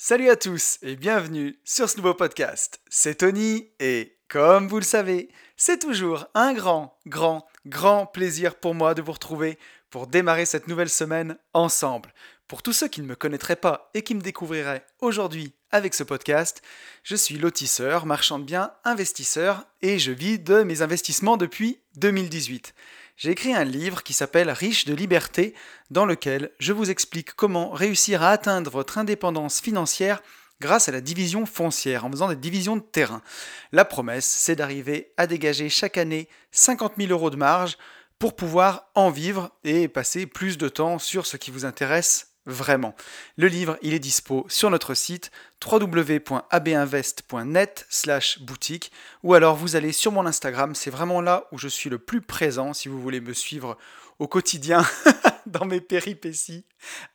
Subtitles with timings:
[0.00, 2.80] Salut à tous et bienvenue sur ce nouveau podcast.
[2.88, 8.76] C'est Tony et comme vous le savez, c'est toujours un grand, grand, grand plaisir pour
[8.76, 9.58] moi de vous retrouver
[9.90, 12.14] pour démarrer cette nouvelle semaine ensemble.
[12.46, 16.04] Pour tous ceux qui ne me connaîtraient pas et qui me découvriraient aujourd'hui avec ce
[16.04, 16.62] podcast,
[17.02, 22.72] je suis lotisseur, marchand de biens, investisseur et je vis de mes investissements depuis 2018
[23.18, 25.52] j'ai écrit un livre qui s'appelle Riche de liberté,
[25.90, 30.22] dans lequel je vous explique comment réussir à atteindre votre indépendance financière
[30.60, 33.20] grâce à la division foncière, en faisant des divisions de terrain.
[33.72, 37.76] La promesse, c'est d'arriver à dégager chaque année 50 000 euros de marge
[38.20, 42.94] pour pouvoir en vivre et passer plus de temps sur ce qui vous intéresse vraiment.
[43.36, 45.32] Le livre, il est dispo sur notre site
[45.64, 48.92] www.abinvest.net slash boutique.
[49.22, 52.20] Ou alors vous allez sur mon Instagram, c'est vraiment là où je suis le plus
[52.20, 53.78] présent si vous voulez me suivre
[54.18, 54.84] au quotidien
[55.46, 56.64] dans mes péripéties.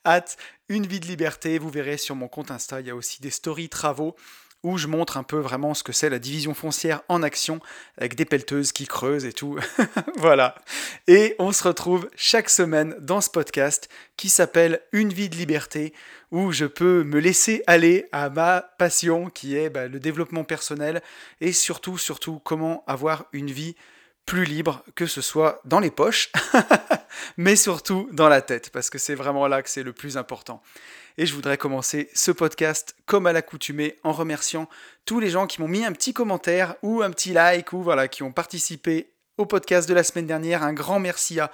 [0.06, 0.38] Hâte,
[0.70, 3.30] une vie de liberté, vous verrez sur mon compte Insta, il y a aussi des
[3.30, 4.16] stories travaux
[4.64, 7.60] où je montre un peu vraiment ce que c'est la division foncière en action,
[7.98, 9.60] avec des pelleteuses qui creusent et tout.
[10.18, 10.56] voilà.
[11.08, 15.94] Et on se retrouve chaque semaine dans ce podcast qui s'appelle Une vie de liberté,
[16.32, 21.02] où je peux me laisser aller à ma passion qui est bah, le développement personnel
[21.42, 23.76] et surtout, surtout, comment avoir une vie
[24.26, 26.32] plus libre, que ce soit dans les poches,
[27.38, 30.62] mais surtout dans la tête, parce que c'est vraiment là que c'est le plus important.
[31.18, 34.68] Et je voudrais commencer ce podcast comme à l'accoutumée en remerciant
[35.06, 38.08] tous les gens qui m'ont mis un petit commentaire ou un petit like ou voilà,
[38.08, 40.64] qui ont participé au podcast de la semaine dernière.
[40.64, 41.52] Un grand merci à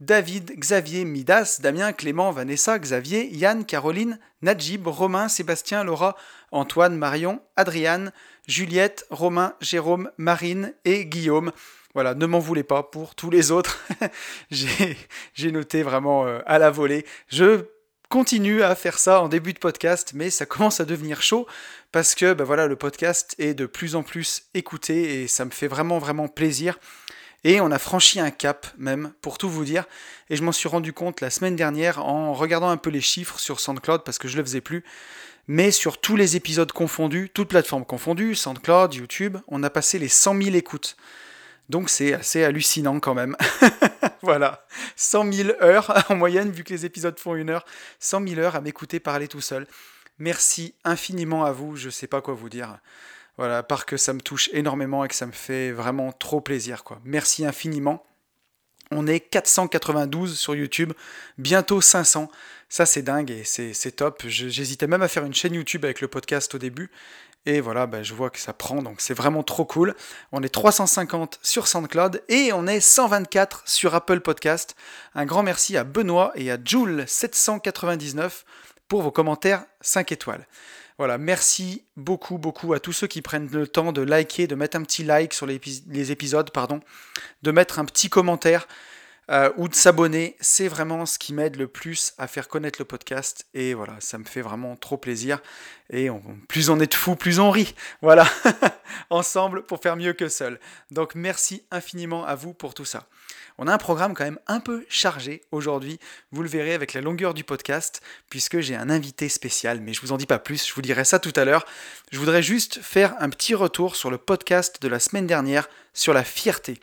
[0.00, 6.16] David, Xavier, Midas, Damien, Clément, Vanessa, Xavier, Yann, Caroline, Najib, Romain, Sébastien, Laura,
[6.52, 8.12] Antoine, Marion, Adriane,
[8.46, 11.50] Juliette, Romain, Jérôme, Marine et Guillaume.
[11.96, 13.82] Voilà, ne m'en voulez pas pour tous les autres.
[14.50, 17.06] J'ai noté vraiment euh, à la volée.
[17.28, 17.64] Je
[18.10, 21.46] continue à faire ça en début de podcast, mais ça commence à devenir chaud
[21.92, 25.50] parce que ben voilà, le podcast est de plus en plus écouté et ça me
[25.50, 26.78] fait vraiment vraiment plaisir.
[27.44, 29.86] Et on a franchi un cap même, pour tout vous dire.
[30.28, 33.38] Et je m'en suis rendu compte la semaine dernière en regardant un peu les chiffres
[33.38, 34.84] sur SoundCloud parce que je ne le faisais plus.
[35.48, 40.08] Mais sur tous les épisodes confondus, toutes plateformes confondues, SoundCloud, YouTube, on a passé les
[40.08, 40.98] 100 000 écoutes.
[41.68, 43.36] Donc c'est assez hallucinant quand même.
[44.22, 44.64] voilà,
[44.96, 47.64] 100 000 heures en moyenne, vu que les épisodes font une heure,
[48.00, 49.66] 100 000 heures à m'écouter parler tout seul.
[50.18, 52.78] Merci infiniment à vous, je ne sais pas quoi vous dire.
[53.36, 56.84] Voilà, part que ça me touche énormément et que ça me fait vraiment trop plaisir.
[56.84, 57.00] Quoi.
[57.04, 58.06] Merci infiniment.
[58.90, 60.92] On est 492 sur YouTube,
[61.38, 62.30] bientôt 500.
[62.68, 64.22] Ça, c'est dingue et c'est top.
[64.26, 66.90] J'hésitais même à faire une chaîne YouTube avec le podcast au début.
[67.46, 69.94] Et voilà, ben, je vois que ça prend, donc c'est vraiment trop cool.
[70.32, 74.74] On est 350 sur SoundCloud et on est 124 sur Apple Podcast.
[75.14, 78.42] Un grand merci à Benoît et à Joule799
[78.88, 80.46] pour vos commentaires 5 étoiles.
[80.98, 84.76] Voilà, merci beaucoup, beaucoup à tous ceux qui prennent le temps de liker, de mettre
[84.76, 86.80] un petit like sur les, épisodes, pardon,
[87.42, 88.66] de mettre un petit commentaire.
[89.28, 92.84] Euh, ou de s'abonner, c'est vraiment ce qui m'aide le plus à faire connaître le
[92.84, 93.44] podcast.
[93.54, 95.42] Et voilà, ça me fait vraiment trop plaisir.
[95.90, 96.08] Et
[96.48, 97.74] plus on est de fous, plus on rit.
[98.02, 98.26] Voilà,
[99.10, 100.58] ensemble pour faire mieux que seul.
[100.90, 103.06] Donc merci infiniment à vous pour tout ça.
[103.58, 105.98] On a un programme quand même un peu chargé aujourd'hui,
[106.30, 110.02] vous le verrez avec la longueur du podcast, puisque j'ai un invité spécial, mais je
[110.02, 111.64] vous en dis pas plus, je vous dirai ça tout à l'heure.
[112.12, 116.12] Je voudrais juste faire un petit retour sur le podcast de la semaine dernière sur
[116.12, 116.78] la fierté.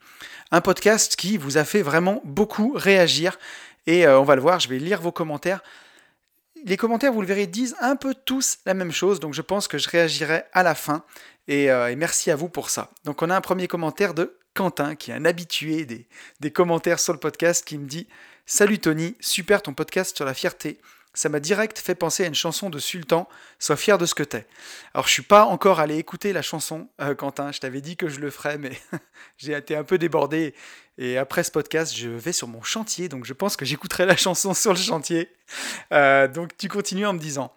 [0.50, 3.38] Un podcast qui vous a fait vraiment beaucoup réagir,
[3.86, 5.62] et euh, on va le voir, je vais lire vos commentaires
[6.66, 9.68] les commentaires, vous le verrez, disent un peu tous la même chose, donc je pense
[9.68, 11.04] que je réagirai à la fin.
[11.48, 12.92] Et, euh, merci à vous pour ça.
[13.04, 16.08] Donc on a un premier commentaire de Quentin, qui est un habitué des,
[16.40, 18.08] des commentaires sur le podcast, qui me dit
[18.46, 20.80] Salut Tony, super ton podcast sur la fierté.
[21.16, 23.30] Ça m'a direct fait penser à une chanson de Sultan,
[23.60, 24.48] Sois fier de ce que t'es.
[24.96, 28.10] Alors je suis pas encore allé écouter la chanson, euh, Quentin, je t'avais dit que
[28.10, 28.72] je le ferais, mais
[29.38, 30.56] j'ai été un peu débordé.
[30.98, 34.16] Et après ce podcast, je vais sur mon chantier, donc je pense que j'écouterai la
[34.16, 35.30] chanson sur le chantier.
[35.92, 37.54] Euh, donc tu continues en me disant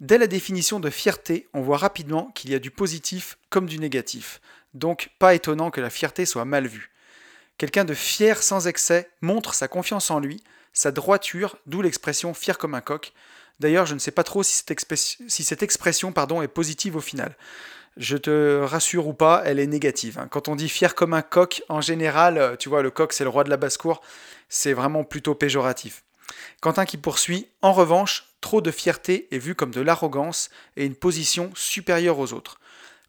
[0.00, 3.78] Dès la définition de fierté, on voit rapidement qu'il y a du positif comme du
[3.78, 4.40] négatif.
[4.74, 6.90] Donc pas étonnant que la fierté soit mal vue.
[7.58, 10.42] Quelqu'un de fier sans excès montre sa confiance en lui,
[10.72, 13.12] sa droiture, d'où l'expression fier comme un coq.
[13.60, 14.64] D'ailleurs, je ne sais pas trop si
[15.28, 17.36] cette, expression pardon, est positive au final.
[17.96, 20.18] Je te rassure ou pas, elle est négative.
[20.18, 20.26] Hein.
[20.28, 23.24] Quand on dit fier comme un coq, en général, euh, tu vois, le coq c'est
[23.24, 24.02] le roi de la basse-cour,
[24.48, 26.02] c'est vraiment plutôt péjoratif.
[26.60, 30.96] Quentin qui poursuit, en revanche, trop de fierté est vu comme de l'arrogance et une
[30.96, 32.58] position supérieure aux autres.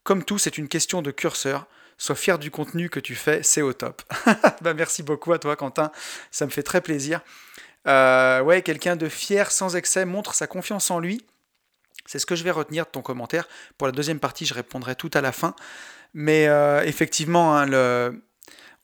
[0.04, 1.66] Comme tout, c'est une question de curseur.
[1.98, 4.04] Sois fier du contenu que tu fais, c'est au top.
[4.62, 5.92] bah, merci beaucoup à toi, Quentin.
[6.30, 7.22] Ça me fait très plaisir.
[7.88, 11.26] Euh, ouais, quelqu'un de fier sans excès montre sa confiance en lui.
[12.06, 13.48] C'est ce que je vais retenir de ton commentaire.
[13.78, 15.56] Pour la deuxième partie, je répondrai tout à la fin.
[16.14, 17.66] Mais euh, effectivement, hein,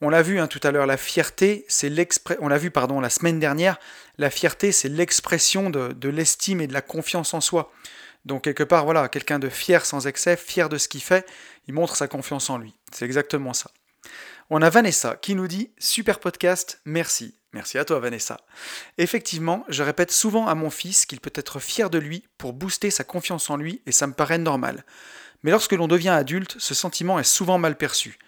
[0.01, 2.43] on l'a vu hein, tout à l'heure, la fierté, c'est l'expression.
[2.43, 2.71] On l'a vu,
[3.01, 3.77] la semaine dernière.
[4.17, 7.71] La fierté, c'est l'expression de, de l'estime et de la confiance en soi.
[8.25, 11.25] Donc quelque part, voilà, quelqu'un de fier sans excès, fier de ce qu'il fait,
[11.67, 12.75] il montre sa confiance en lui.
[12.91, 13.71] C'est exactement ça.
[14.49, 17.40] On a Vanessa qui nous dit Super podcast, merci.
[17.53, 18.37] Merci à toi Vanessa.
[18.97, 22.91] Effectivement, je répète souvent à mon fils qu'il peut être fier de lui pour booster
[22.91, 24.85] sa confiance en lui et ça me paraît normal.
[25.43, 28.19] Mais lorsque l'on devient adulte, ce sentiment est souvent mal perçu.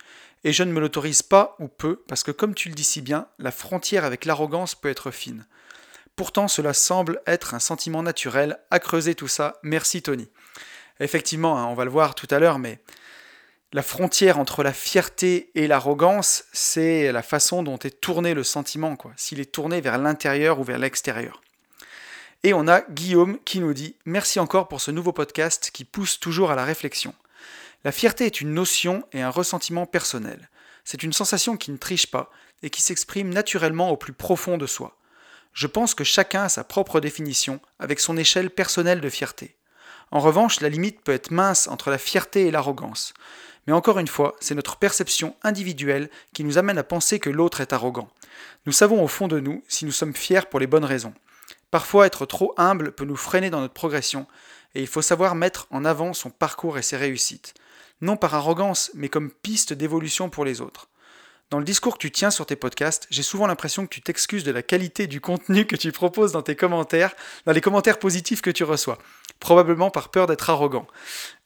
[0.43, 3.01] Et je ne me l'autorise pas ou peu parce que comme tu le dis si
[3.01, 5.45] bien, la frontière avec l'arrogance peut être fine.
[6.15, 8.59] Pourtant, cela semble être un sentiment naturel.
[8.71, 10.29] À creuser tout ça, merci Tony.
[10.99, 12.79] Effectivement, hein, on va le voir tout à l'heure, mais
[13.73, 18.95] la frontière entre la fierté et l'arrogance, c'est la façon dont est tourné le sentiment.
[19.17, 21.41] S'il est tourné vers l'intérieur ou vers l'extérieur.
[22.43, 26.19] Et on a Guillaume qui nous dit Merci encore pour ce nouveau podcast qui pousse
[26.19, 27.15] toujours à la réflexion.
[27.83, 30.49] La fierté est une notion et un ressentiment personnel.
[30.83, 32.29] C'est une sensation qui ne triche pas
[32.61, 34.97] et qui s'exprime naturellement au plus profond de soi.
[35.53, 39.55] Je pense que chacun a sa propre définition, avec son échelle personnelle de fierté.
[40.11, 43.13] En revanche, la limite peut être mince entre la fierté et l'arrogance.
[43.67, 47.61] Mais encore une fois, c'est notre perception individuelle qui nous amène à penser que l'autre
[47.61, 48.09] est arrogant.
[48.65, 51.13] Nous savons au fond de nous si nous sommes fiers pour les bonnes raisons.
[51.71, 54.27] Parfois, être trop humble peut nous freiner dans notre progression,
[54.75, 57.53] et il faut savoir mettre en avant son parcours et ses réussites,
[58.01, 60.89] non par arrogance, mais comme piste d'évolution pour les autres.
[61.49, 64.43] Dans le discours que tu tiens sur tes podcasts, j'ai souvent l'impression que tu t'excuses
[64.43, 68.41] de la qualité du contenu que tu proposes dans tes commentaires, dans les commentaires positifs
[68.41, 68.97] que tu reçois.
[69.43, 70.87] Probablement par peur d'être arrogant.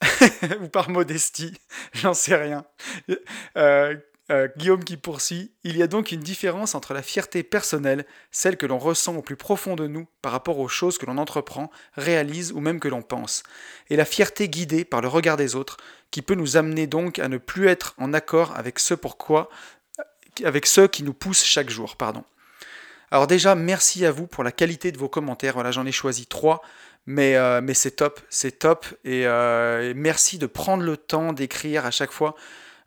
[0.61, 1.55] Ou par modestie,
[1.93, 2.63] j'en sais rien.
[3.57, 3.95] Euh,
[4.29, 8.55] euh, Guillaume qui poursuit, il y a donc une différence entre la fierté personnelle, celle
[8.55, 11.71] que l'on ressent au plus profond de nous par rapport aux choses que l'on entreprend,
[11.93, 13.41] réalise ou même que l'on pense,
[13.89, 15.77] et la fierté guidée par le regard des autres,
[16.11, 19.49] qui peut nous amener donc à ne plus être en accord avec ce pourquoi
[20.45, 21.95] avec ceux qui nous poussent chaque jour.
[21.95, 22.23] Pardon.
[23.09, 25.55] Alors déjà, merci à vous pour la qualité de vos commentaires.
[25.55, 26.61] Voilà, j'en ai choisi trois,
[27.07, 28.85] mais, euh, mais c'est top, c'est top.
[29.07, 32.35] Euh, et, merci de prendre le temps d'écrire à chaque fois.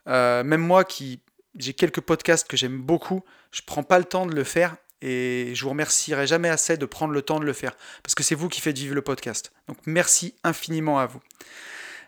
[0.07, 1.21] Euh, même moi qui
[1.57, 5.53] j'ai quelques podcasts que j'aime beaucoup, je prends pas le temps de le faire et
[5.55, 8.35] je vous remercierai jamais assez de prendre le temps de le faire parce que c'est
[8.35, 9.53] vous qui faites vivre le podcast.
[9.67, 11.21] Donc merci infiniment à vous.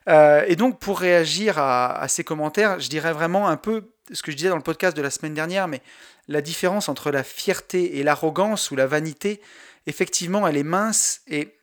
[0.07, 4.37] et donc pour réagir à, ces commentaires, je dirais vraiment un peu ce que je
[4.37, 5.81] disais dans le podcast de la semaine dernière, mais
[6.29, 9.41] la différence entre la fierté et l'arrogance ou la vanité,
[9.87, 11.57] effectivement, elle est mince et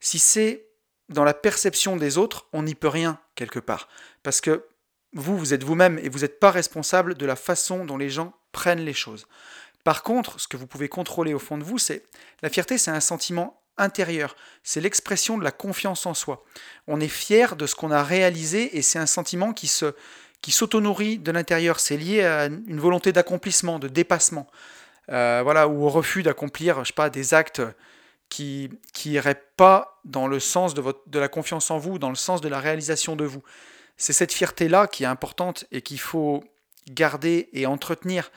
[0.00, 0.66] si c'est
[1.08, 3.88] dans la perception des autres, on n'y peut rien quelque part.
[4.22, 4.66] Parce que
[5.12, 8.32] vous, vous êtes vous-même et vous n'êtes pas responsable de la façon dont les gens
[8.52, 9.26] prennent les choses.
[9.84, 12.04] Par contre, ce que vous pouvez contrôler au fond de vous, c'est
[12.42, 16.44] la fierté, c'est un sentiment intérieur, c'est l'expression de la confiance en soi.
[16.86, 19.94] On est fier de ce qu'on a réalisé et c'est un sentiment qui se
[20.42, 21.80] qui s'auto-nourrit de l'intérieur.
[21.80, 24.46] C'est lié à une volonté d'accomplissement, de dépassement,
[25.10, 27.60] euh, voilà, ou au refus d'accomplir, je sais des actes
[28.30, 32.08] qui qui iraient pas dans le sens de, votre, de la confiance en vous, dans
[32.08, 33.42] le sens de la réalisation de vous.
[33.98, 36.42] C'est cette fierté-là qui est importante et qu'il faut
[36.88, 38.30] garder et entretenir.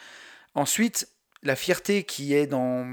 [0.55, 1.07] Ensuite,
[1.41, 2.85] la fierté qui est dans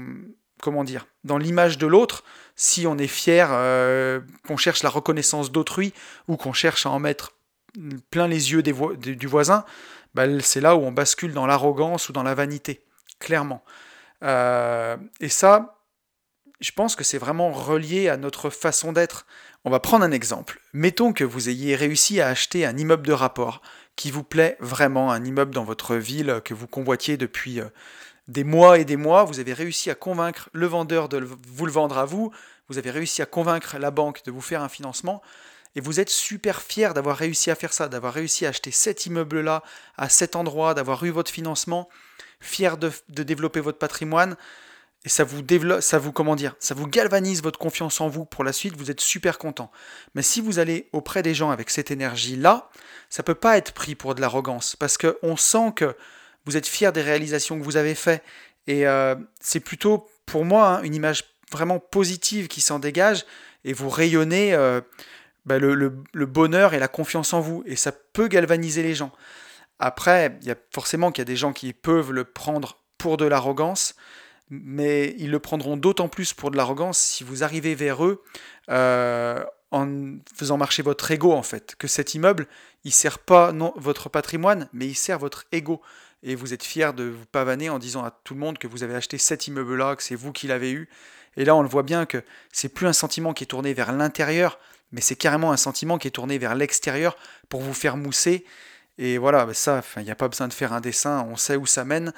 [0.61, 2.23] comment dire, dans l'image de l'autre,
[2.55, 5.93] si on est fier, euh, qu'on cherche la reconnaissance d'autrui
[6.27, 7.33] ou qu'on cherche à en mettre
[8.11, 9.65] plein les yeux des du voisin,
[10.13, 12.81] bah, c'est là où on bascule dans l'arrogance ou dans la vanité,
[13.19, 13.63] clairement.
[14.23, 15.80] Euh, et ça,
[16.61, 19.25] je pense que c'est vraiment relié à notre façon d'être.
[19.65, 20.61] On va prendre un exemple.
[20.73, 23.61] Mettons que vous ayez réussi à acheter un immeuble de rapport
[23.95, 27.65] qui vous plaît vraiment, un immeuble dans votre ville que vous convoitiez depuis euh,
[28.27, 29.23] des mois et des mois.
[29.23, 32.31] Vous avez réussi à convaincre le vendeur de vous le vendre à vous.
[32.69, 35.21] Vous avez réussi à convaincre la banque de vous faire un financement
[35.75, 39.05] et vous êtes super fier d'avoir réussi à faire ça, d'avoir réussi à acheter cet
[39.05, 39.63] immeuble-là,
[39.97, 41.89] à cet endroit, d'avoir eu votre financement,
[42.39, 44.35] fier de, développer votre patrimoine,
[45.03, 48.25] et ça vous développe, ça vous comment dire, ça vous galvanise votre confiance en vous
[48.25, 49.71] pour la suite, vous êtes super content.
[50.15, 52.69] Mais si vous allez auprès des gens avec cette énergie-là,
[53.09, 55.95] ça peut pas être pris pour de l'arrogance, parce qu'on sent que
[56.45, 58.23] vous êtes fier des réalisations que vous avez faites,
[58.67, 63.25] et euh, c'est plutôt pour moi hein, une image vraiment positive qui s'en dégage,
[63.65, 64.53] et vous rayonnez.
[64.53, 64.81] Euh,
[65.45, 65.89] bah, le,
[66.25, 67.63] bonheur et la confiance en vous.
[67.65, 69.11] Et ça peut galvaniser les gens.
[69.79, 73.17] Après, il y a forcément qu'il y a des gens qui peuvent le prendre pour
[73.17, 73.95] de l'arrogance,
[74.51, 78.21] mais ils le prendront d'autant plus pour de l'arrogance si vous arrivez vers eux
[78.69, 79.87] euh, en
[80.35, 81.75] faisant marcher votre ego en fait.
[81.79, 82.47] Que cet immeuble,
[82.83, 85.81] il sert pas non, votre patrimoine, mais il sert votre ego.
[86.21, 88.83] Et vous êtes fier de vous pavaner en disant à tout le monde que vous
[88.83, 90.89] avez acheté cet immeuble-là, que c'est vous qui l'avez eu.
[91.37, 93.93] Et là, on le voit bien que c'est plus un sentiment qui est tourné vers
[93.93, 94.59] l'intérieur,
[94.91, 97.15] mais c'est carrément un sentiment qui est tourné vers l'extérieur
[97.47, 98.45] pour vous faire mousser.
[98.97, 101.55] Et voilà, bah, ça, il n'y a pas besoin de faire un dessin, on sait
[101.55, 102.13] où ça mène.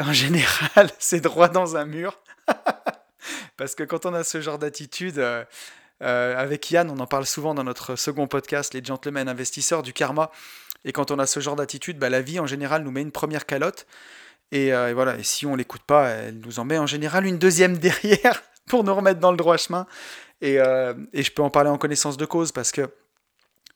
[0.00, 2.18] En général, c'est droit dans un mur.
[3.56, 5.44] Parce que quand on a ce genre d'attitude, euh,
[6.02, 9.92] euh, avec Yann, on en parle souvent dans notre second podcast, Les Gentlemen Investisseurs du
[9.92, 10.30] Karma.
[10.84, 13.12] Et quand on a ce genre d'attitude, bah, la vie en général nous met une
[13.12, 13.86] première calotte.
[14.52, 17.38] Euh, et, voilà, et si on l'écoute pas, elle nous en met en général une
[17.38, 19.86] deuxième derrière pour nous remettre dans le droit chemin.
[20.40, 22.90] Et, et je peux en parler en connaissance de cause parce que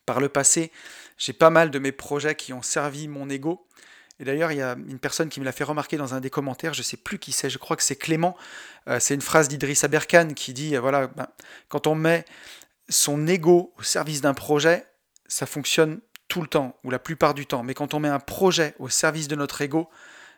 [0.05, 0.71] par le passé,
[1.17, 3.65] j'ai pas mal de mes projets qui ont servi mon ego.
[4.19, 6.29] Et d'ailleurs, il y a une personne qui me l'a fait remarquer dans un des
[6.29, 8.35] commentaires, je ne sais plus qui c'est, je crois que c'est Clément.
[8.87, 11.27] Euh, c'est une phrase d'Idriss Aberkan qui dit euh, voilà, ben,
[11.69, 12.25] quand on met
[12.89, 14.85] son ego au service d'un projet,
[15.27, 17.63] ça fonctionne tout le temps, ou la plupart du temps.
[17.63, 19.89] Mais quand on met un projet au service de notre ego,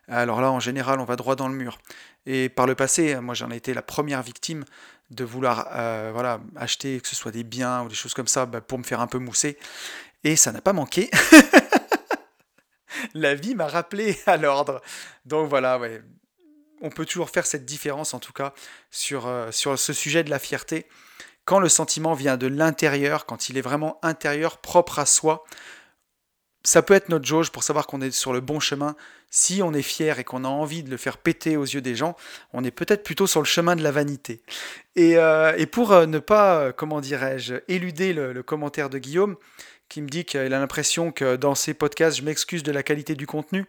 [0.07, 1.79] alors là, en général, on va droit dans le mur.
[2.25, 4.65] Et par le passé, moi, j'en ai été la première victime
[5.09, 8.45] de vouloir euh, voilà, acheter, que ce soit des biens ou des choses comme ça,
[8.45, 9.57] ben, pour me faire un peu mousser.
[10.23, 11.09] Et ça n'a pas manqué.
[13.13, 14.81] la vie m'a rappelé à l'ordre.
[15.25, 16.01] Donc voilà, ouais.
[16.81, 18.53] on peut toujours faire cette différence en tout cas
[18.89, 20.87] sur, euh, sur ce sujet de la fierté.
[21.45, 25.43] Quand le sentiment vient de l'intérieur, quand il est vraiment intérieur, propre à soi,
[26.63, 28.95] ça peut être notre jauge pour savoir qu'on est sur le bon chemin.
[29.31, 31.95] Si on est fier et qu'on a envie de le faire péter aux yeux des
[31.95, 32.15] gens,
[32.53, 34.43] on est peut-être plutôt sur le chemin de la vanité.
[34.95, 39.37] Et, euh, pour euh, ne pas, comment dirais-je, éluder le, commentaire de Guillaume,
[39.91, 43.13] qui me dit qu'il a l'impression que dans ces podcasts, je m'excuse de la qualité
[43.13, 43.65] du contenu.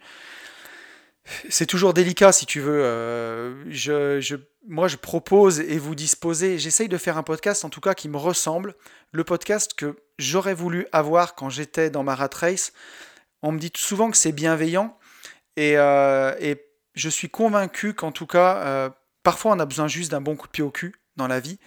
[1.50, 2.81] C'est toujours délicat, si tu veux.
[2.85, 4.31] Euh,
[4.69, 6.61] moi, je propose et vous disposez.
[6.61, 8.76] J'essaye de faire un podcast, en tout cas, qui me ressemble.
[9.11, 12.73] Le podcast que j'aurais voulu avoir quand j'étais dans ma rat race.
[13.43, 14.97] On me dit souvent que c'est bienveillant.
[15.57, 16.55] Et, euh,
[16.95, 18.91] je suis convaincu qu'en tout cas, euh,
[19.25, 21.59] parfois, on a besoin juste d'un bon coup de pied au cul dans la vie.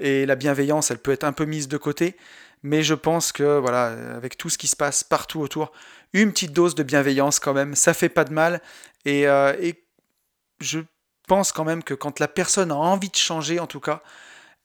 [0.00, 2.16] Et la bienveillance, elle peut être un peu mise de côté.
[2.62, 5.72] Mais je pense que, voilà, avec tout ce qui se passe partout autour,
[6.12, 8.60] une petite dose de bienveillance quand même, ça fait pas de mal.
[9.04, 9.84] Et, euh, et
[10.60, 10.80] je
[11.26, 14.02] pense quand même que quand la personne a envie de changer, en tout cas,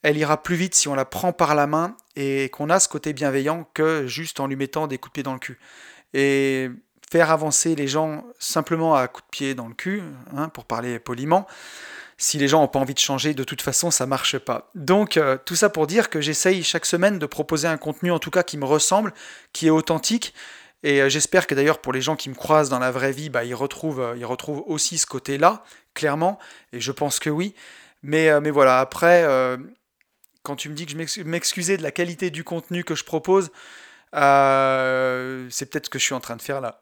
[0.04, 2.88] elle ira plus vite si on la prend par la main et qu'on a ce
[2.88, 5.60] côté bienveillant que juste en lui mettant des coups de pied dans le cul.
[6.13, 6.70] Et
[7.12, 10.04] faire avancer les gens simplement à coups de pied dans le cul,
[10.36, 11.48] hein, pour parler poliment,
[12.17, 14.71] si les gens n'ont pas envie de changer, de toute façon, ça marche pas.
[14.74, 18.17] Donc, euh, tout ça pour dire que j'essaye chaque semaine de proposer un contenu, en
[18.17, 19.13] tout cas, qui me ressemble,
[19.53, 20.33] qui est authentique.
[20.81, 23.29] Et euh, j'espère que d'ailleurs, pour les gens qui me croisent dans la vraie vie,
[23.29, 26.39] bah, ils, retrouvent, euh, ils retrouvent aussi ce côté-là, clairement.
[26.74, 27.53] Et je pense que oui.
[28.01, 29.25] Mais, mais voilà, après,
[30.43, 33.50] quand tu me dis que je m'excusais de la qualité du contenu que je propose,
[34.13, 36.79] c'est peut-être ce que je suis en train de faire là.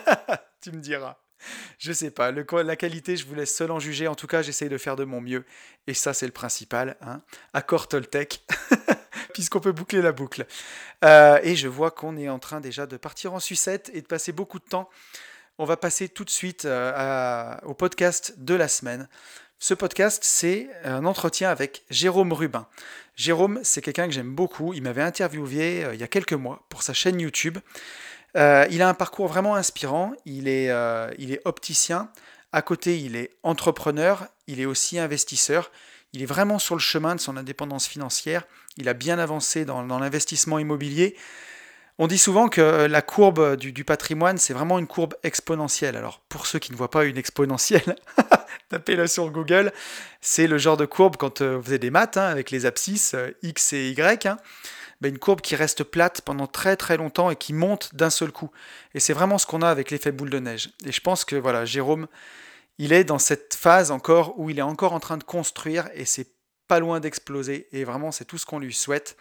[0.62, 1.18] tu me diras
[1.78, 2.32] je sais pas.
[2.32, 4.08] La qualité, je vous laisse seul en juger.
[4.08, 5.44] En tout cas, j'essaye de faire de mon mieux.
[5.86, 6.96] Et ça, c'est le principal.
[7.00, 7.22] Hein.
[7.54, 8.44] Accord Toltec,
[9.34, 10.46] puisqu'on peut boucler la boucle.
[11.04, 14.06] Euh, et je vois qu'on est en train déjà de partir en sucette et de
[14.06, 14.88] passer beaucoup de temps.
[15.58, 19.08] On va passer tout de suite euh, au podcast de la semaine.
[19.58, 22.66] Ce podcast, c'est un entretien avec Jérôme Rubin.
[23.14, 24.74] Jérôme, c'est quelqu'un que j'aime beaucoup.
[24.74, 27.58] Il m'avait interviewé euh, il y a quelques mois pour sa chaîne YouTube.
[28.36, 30.12] Euh, il a un parcours vraiment inspirant.
[30.24, 32.10] Il est, euh, il est opticien.
[32.52, 34.26] À côté, il est entrepreneur.
[34.46, 35.70] Il est aussi investisseur.
[36.12, 38.44] Il est vraiment sur le chemin de son indépendance financière.
[38.76, 41.16] Il a bien avancé dans, l'investissement immobilier.
[41.98, 45.96] On dit souvent que la courbe du, patrimoine, c'est vraiment une courbe exponentielle.
[45.96, 47.96] Alors, pour ceux qui ne voient pas une exponentielle,
[48.70, 49.72] tapez-le sur Google.
[50.20, 53.14] C'est le genre de courbe quand euh, vous avez des maths, hein, avec les abscisses
[53.42, 54.26] X et Y.
[54.26, 54.38] Hein.
[55.02, 58.30] Bah, une courbe qui reste plate pendant très très longtemps et qui monte d'un seul
[58.30, 58.52] coup.
[58.94, 60.70] Et c'est vraiment ce qu'on a avec l'effet boule de neige.
[60.86, 62.06] Et je pense que voilà, Jérôme,
[62.78, 66.04] il est dans cette phase encore où il est encore en train de construire et
[66.04, 66.28] c'est
[66.68, 67.68] pas loin d'exploser.
[67.72, 69.16] Et vraiment, c'est tout ce qu'on lui souhaite.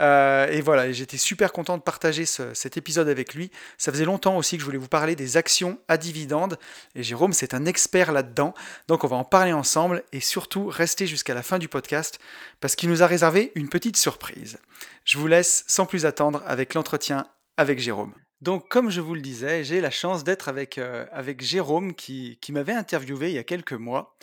[0.00, 3.50] Euh, et voilà, j'étais super content de partager cet épisode avec lui.
[3.78, 6.58] Ça faisait longtemps aussi que je voulais vous parler des actions à dividendes.
[6.94, 8.54] Et Jérôme, c'est un expert là-dedans.
[8.86, 12.18] Donc on va en parler ensemble et surtout rester jusqu'à la fin du podcast
[12.60, 14.58] parce qu'il nous a réservé une petite surprise.
[15.04, 17.26] Je vous laisse sans plus attendre avec l'entretien
[17.56, 18.14] avec Jérôme.
[18.40, 21.06] Donc, comme je vous le disais, j'ai la chance d'être avec, euh,
[21.40, 24.16] Jérôme qui, qui m'avait interviewé il y a quelques mois.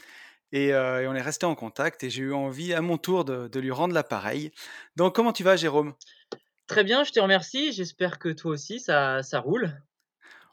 [0.56, 3.60] Euh, et, on est resté en contact et j'ai eu envie à mon tour de,
[3.60, 4.52] lui rendre l'appareil.
[4.96, 5.94] Donc comment tu vas Jérôme?
[6.68, 7.72] Très bien, je te remercie.
[7.74, 9.82] J'espère que toi aussi ça, ça roule.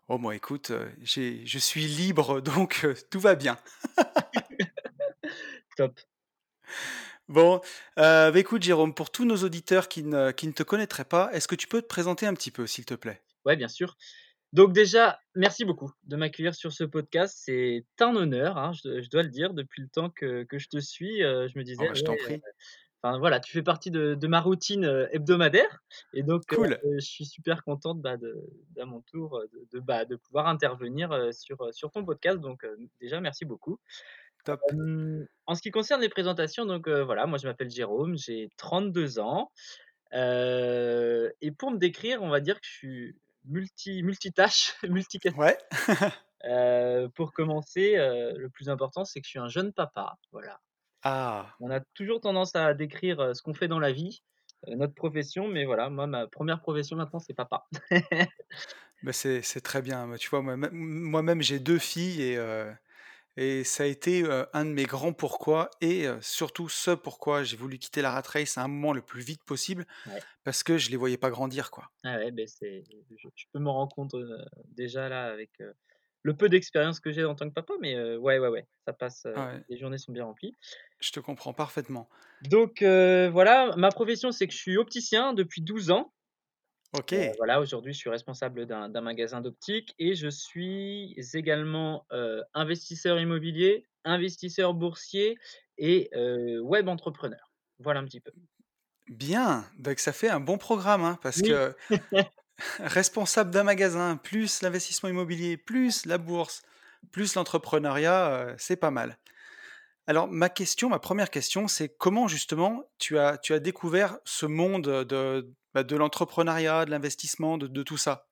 [0.09, 3.57] Oh moi écoute, euh, je suis libre donc euh, tout va bien.
[5.77, 5.99] Top.
[7.29, 7.61] Bon,
[7.97, 11.49] bah, écoute Jérôme, pour tous nos auditeurs qui ne, qui ne te connaîtraient pas, est-ce
[11.49, 13.23] que tu peux te présenter un petit peu s'il te plaît?
[13.47, 13.97] Ouais, bien sûr.
[14.53, 17.39] Donc déjà, merci beaucoup de m'accueillir sur ce podcast.
[17.43, 19.55] C'est un honneur, hein, je, dois le dire.
[19.55, 22.43] Depuis le temps que, je te suis, euh, je me disais, oh, je t'en prie.
[23.03, 25.83] enfin voilà, tu fais partie de de ma routine, heu, hebdomadaire
[26.13, 26.79] et donc heu, Cool.
[26.85, 28.37] je suis super contente, bah, de
[28.77, 32.67] d'à mon tour, de de, bah, de pouvoir intervenir, sur, sur ton podcast donc
[33.01, 33.79] déjà merci beaucoup.
[34.45, 34.61] Top.
[35.47, 39.51] En ce qui concerne les présentations donc voilà, moi je m'appelle Jérôme, j'ai 32 ans,
[40.13, 45.37] et pour me décrire, on va dire que je suis multi multitâches, multicasquette.
[45.37, 45.59] Ouais.
[46.45, 50.61] Heu, pour commencer, heu, le plus important, c'est que je suis un jeune papa, voilà.
[51.03, 51.59] Ah!
[51.61, 54.23] On a toujours tendance à décrire, heu, ce qu'on fait dans la vie,
[54.69, 57.67] notre profession, mais voilà, moi, ma première profession maintenant, c'est papa.
[59.03, 60.07] Bah, c'est c'est très bien.
[60.07, 62.37] Bah, tu vois, moi-même moi-même, j'ai 2 filles et
[63.37, 67.79] et ça a été, un de mes grands pourquoi et surtout ce pourquoi j'ai voulu
[67.79, 70.23] quitter la rat race à un moment le plus vite possible, Ouais.
[70.45, 71.91] parce que je les voyais pas grandir, quoi.
[72.05, 74.15] Ah ouais, beh, c'est je je peux m'en rendre compte,
[74.67, 75.51] déjà là avec,
[76.23, 79.25] le peu d'expérience que j'ai en tant que papa, mais ouais, ouais, ouais, ça passe,
[79.35, 80.57] Ah ouais, les journées sont bien remplies.
[81.01, 82.09] je te comprends parfaitement.
[82.41, 86.13] Donc voilà, ma profession, c'est que je suis opticien depuis 12 ans.
[87.13, 92.07] Heu, OK, voilà, aujourd'hui, je suis responsable d'un d'un magasin d'optique et je suis également,
[92.13, 95.37] heu, investisseur immobilier, investisseur boursier
[95.79, 97.53] et heu, web entrepreneur.
[97.79, 98.33] Voilà un petit peu.
[99.09, 101.75] bien, donc ça fait un bon programme, hein, parce Oui, que
[102.81, 106.63] responsable d'un magasin, plus l'investissement immobilier, plus la bourse,
[107.13, 109.19] plus l'entrepreneuriat, heu, c'est pas mal.
[110.07, 114.47] Alors ma question, ma première question, c'est comment justement tu as tu as découvert ce
[114.47, 118.27] monde, de, bah, de l'entrepreneuriat, de l'investissement, de de tout ça?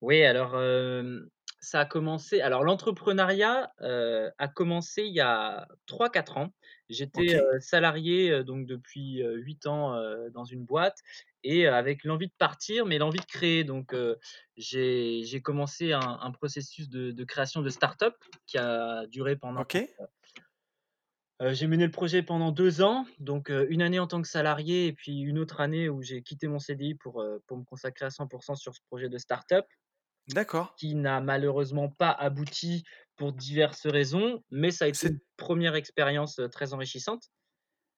[0.00, 0.52] oui, alors,
[1.60, 6.52] ça a commencé alors l'entrepreneuriat, a commencé il y a trois quatre ans.
[6.88, 9.94] J'étais, salarié, donc depuis, heu, 8 ans,
[10.30, 10.98] dans une boîte
[11.42, 13.64] et avec l'envie de partir, mais l'envie de créer.
[13.64, 13.94] Donc
[14.56, 18.14] j'ai commencé un un processus de de création de start-up
[18.46, 19.64] qui a duré pendant
[21.40, 24.28] Heu, j'ai mené le projet pendant 2 ans, donc heu, 1 année en tant que
[24.28, 27.64] salarié et puis une autre année où j'ai quitté mon CDI pour, heu, pour me
[27.64, 29.66] consacrer à 100 sur ce projet de start-up,
[30.28, 30.70] d'accord.
[30.76, 32.82] qui n'a malheureusement pas abouti
[33.16, 37.30] pour diverses raisons, mais ça a été une première expérience, très enrichissante.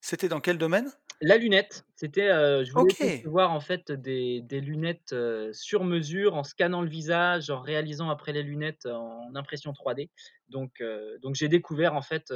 [0.03, 0.93] c'était dans quel domaine?
[1.25, 2.31] La lunette, c'était,
[2.65, 5.15] je voulais OK, concevoir en fait des des lunettes,
[5.53, 10.11] sur mesure en scannant le visage, en réalisant après les lunettes en impression 3D.
[10.49, 10.83] Donc
[11.23, 12.33] donc j'ai découvert en fait,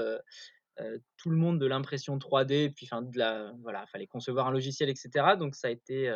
[1.16, 4.50] tout le monde de l'impression 3D et puis enfin de la voilà, fallait concevoir un
[4.50, 6.12] logiciel et cetera donc ça a été,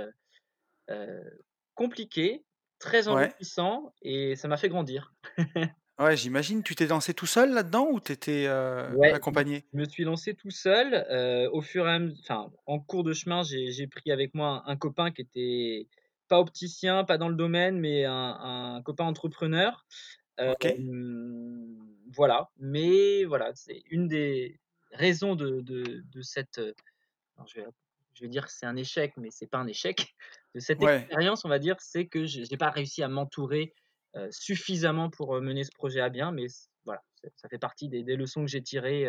[1.74, 2.44] compliqué,
[2.78, 5.14] très ouais, enrichissant et ça m'a fait grandir.
[5.98, 6.62] ouais, j'imagine.
[6.62, 9.64] Tu t'es lancé tout seul là-dedans ou tu étais, Ouais, je me accompagné?
[9.72, 11.06] je me suis lancé tout seul,
[11.52, 14.76] au fur et à enfin, en cours de chemin, j'ai pris avec moi un un
[14.76, 15.88] copain qui était
[16.28, 19.86] pas opticien, pas dans le domaine, mais un un copain entrepreneur.
[22.14, 24.60] Voilà, mais voilà, c'est une des
[24.92, 27.66] raisons de de de cette, alors je vais
[28.14, 30.14] je vais dire que c'est un échec, mais c'est pas un échec.
[30.54, 33.74] De cette ouais, expérience, on va dire, c'est que j'ai pas réussi à m'entourer,
[34.16, 36.46] heu, suffisamment pour, heu, mener ce projet à bien, mais
[36.84, 37.02] voilà,
[37.36, 39.08] ça fait partie des des leçons que j'ai tirées,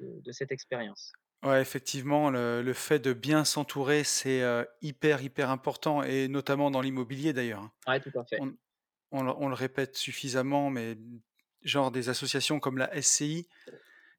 [0.00, 1.12] de de cette expérience.
[1.44, 4.42] ouais, effectivement, le le fait de bien s'entourer, c'est,
[4.82, 7.72] hyper, hyper important et notamment dans l'immobilier d'ailleurs, hein.
[7.86, 8.40] Ouais, tout à fait.
[8.40, 8.54] On
[9.12, 10.98] on le on le répète suffisamment, mais
[11.66, 13.46] genre des associations comme la SCI,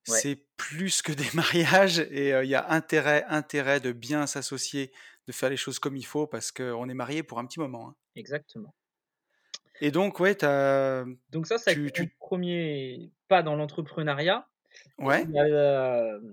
[0.07, 4.91] Ouais, c'est plus que des mariages et il y a intérêt intérêt de bien s'associer,
[5.27, 7.89] de faire les choses comme il faut parce qu'on est marié pour un petit moment,
[7.89, 7.95] hein.
[8.15, 8.73] exactement.
[9.81, 10.45] Et donc ouais, tu
[11.29, 14.47] Donc ça, été tu 1er pas dans l'entrepreneuriat
[14.99, 15.25] ouais,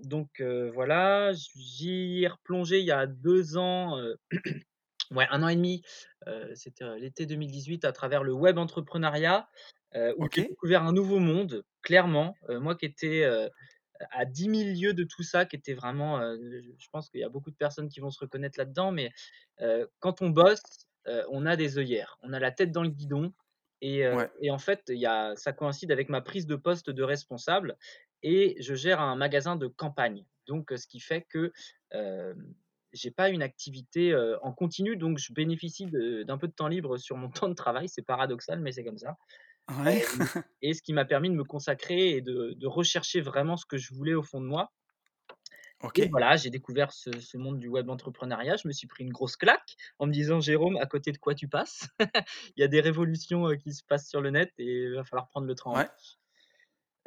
[0.04, 3.98] donc voilà, j'y ai replongé il y a 2 ans,
[5.10, 5.82] ouais, un an et demi.
[6.26, 9.48] 2 c'était, l'été 2018 à travers le web entrepreneuriat,
[10.18, 12.34] où j'ai découvert un nouveau monde, clairement.
[12.48, 13.50] Heu, moi qui étais, heu,
[14.10, 17.28] à dix mille lieues de tout ça, qui était vraiment, je pense qu'il y a
[17.28, 19.12] beaucoup de personnes qui vont se reconnaître là-dedans, mais
[20.00, 20.62] quand on bosse,
[21.30, 22.18] on a des œillères.
[22.22, 23.32] On a la tête dans le guidon
[23.80, 26.56] et heu ouais, et en fait, il y a ça coïncide avec ma prise de
[26.56, 27.76] poste de responsable
[28.22, 30.26] et je gère un magasin de campagne.
[30.46, 31.52] Donc ce qui fait que,
[32.92, 37.16] j'ai pas une activité, en continu, donc je bénéficie d'un peu de temps libre sur
[37.16, 37.88] mon temps de travail.
[37.88, 39.16] C'est paradoxal, mais c'est comme ça.
[39.68, 40.04] Ouais,
[40.62, 43.76] et ce qui m'a permis de me consacrer et de de rechercher vraiment ce que
[43.76, 44.72] je voulais au fond de moi
[45.96, 48.56] et OK, voilà, j'ai découvert ce ce monde du web entrepreneuriat.
[48.56, 51.34] Je me suis pris une grosse claque en me disant: «Jérôme, à côté de quoi
[51.34, 51.88] tu passes?
[52.56, 55.04] Il y a des révolutions, heu, qui se passent sur le net et il va
[55.04, 56.18] falloir prendre le train en ouais, marche».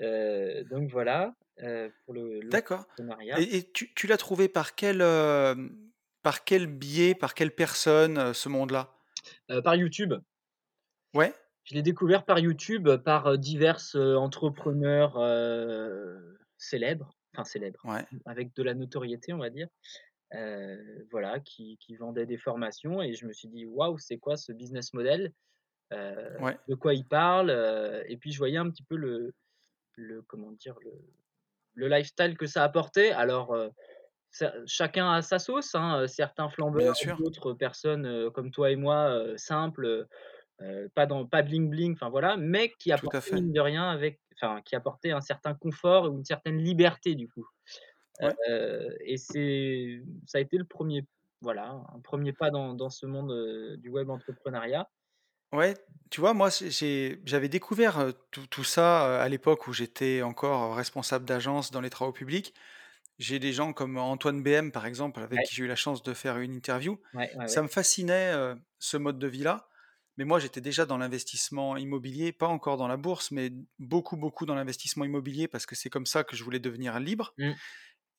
[0.01, 2.85] Heu, donc voilà, heu, pour le d'accord
[3.33, 5.01] et et tu tu l'as trouvé par quel,
[6.21, 8.93] par quel biais, par quelle personne, ce monde-là?
[9.63, 10.13] Par YouTube.
[11.13, 11.33] Ouais?
[11.69, 15.17] Je l'ai découvert par YouTube, par, heu, diverses, heu, entrepreneurs,
[16.57, 17.11] célèbres.
[17.33, 18.07] enfin célèbres, Ouais.
[18.25, 19.67] avec de la notoriété, on va dire,
[21.11, 24.51] voilà, qui qui vendaient des formations et je me suis dit: «Waouh, c'est quoi ce
[24.53, 25.33] business model?
[26.39, 26.57] Ouais.
[26.67, 27.51] de quoi il parle?»
[28.07, 29.33] et puis je voyais un petit peu le
[29.95, 30.77] le comment dire?
[30.83, 30.93] Le
[31.75, 33.11] le lifestyle que ça apportait.
[33.11, 33.55] Alors,
[34.31, 37.17] ça chacun a sa sauce, hein, certains flambeurs, sûr.
[37.17, 40.07] d'autres personnes, comme toi et moi, simples,
[40.95, 42.91] pas dans pas bling bling, enfin voilà, mais qui
[43.31, 47.27] mine de rien avec enfin qui apportaient un certain confort ou une certaine liberté du
[47.27, 47.47] coup.
[48.21, 48.35] Ouais.
[49.05, 51.05] Et c'est ça a été le 1er
[51.41, 54.89] voilà, un 1er pas dans dans ce monde, du web entrepreneuriat.
[55.53, 55.75] Ouais,
[56.09, 61.71] tu vois, moi, j'avais découvert, tout tout ça, à l'époque où j'étais encore responsable d'agence
[61.71, 62.53] dans les travaux publics.
[63.19, 65.43] J'ai des gens comme Antoine BM, par exemple, avec Ouais.
[65.43, 66.99] qui j'ai eu la chance de faire une interview.
[67.13, 67.29] Ouais.
[67.47, 68.33] Ça me fascinait,
[68.79, 69.69] ce mode de vie-là,
[70.17, 74.45] mais moi, j'étais déjà dans l'investissement immobilier, pas encore dans la bourse, mais beaucoup, beaucoup
[74.45, 77.57] dans l'investissement immobilier parce que c'est comme ça que je voulais devenir libre Mmh.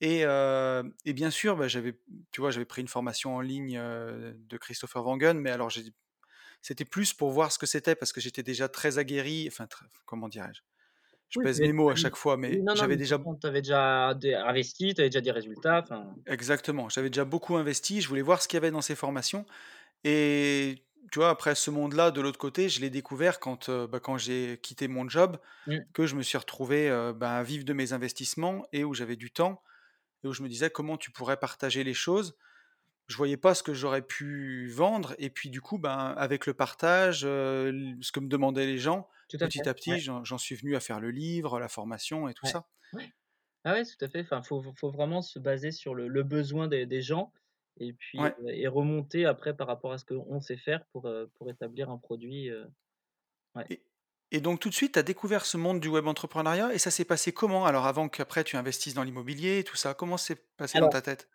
[0.01, 2.01] et heu et bien sûr, bah, j'avais
[2.33, 5.71] tu vois, j'avais pris une formation en ligne, heu, de Christopher Wangen, mais alors
[6.63, 9.87] c'était plus pour voir ce que c'était parce que j'étais déjà très aguerri, enfin très
[10.07, 10.63] comment dirais-je?
[11.31, 14.35] Je Oui, pèse mes mots à chaque fois, mais j'avais déjà tu avais déjà dé
[14.35, 15.85] investi, tu avais déjà des résultats,
[16.27, 19.47] exactement, j'avais déjà beaucoup investi, je voulais voir ce qu'il y avait dans ces formations
[20.05, 24.01] et tu vois, après ce monde-là, de l'autre côté, je l'ai découvert quand, heu, bah,
[24.01, 27.65] quand j'ai quitté mon job, mmh, que je me suis retrouvé, heu, ben, à vivre
[27.65, 29.63] de mes investissements et où j'avais du temps
[30.25, 32.37] et où je me disais: «Comment tu pourrais partager les choses?»
[33.09, 36.55] je voyais pas ce que j'aurais pu vendre et puis du coup, ben, avec le
[36.55, 40.01] partage, heu, l ce que me demandaient les gens, tout à fait, petit à petit,
[40.01, 42.69] j'en j'en suis venu à faire le livre, la formation et tout ouais, ça.
[42.93, 43.13] ouais.
[43.65, 46.69] Ah ouais, tout à fait, enfin, faut faut vraiment se baser sur le le besoin
[46.69, 47.33] des des gens
[47.81, 51.51] et puis, Ouais et remonter après par rapport à ce qu'on sait faire pour, pour
[51.51, 52.51] établir un produit,
[53.55, 53.69] ouais.
[53.71, 53.83] et
[54.31, 56.91] et donc tout de suite, tu as découvert ce monde du web entrepreneuriat et ça
[56.91, 57.65] s'est passé comment?
[57.65, 59.95] Alors avant qu'après tu investisses dans l'immobilier et tout ça?
[59.95, 61.31] Comment c'est passé dans ta tête?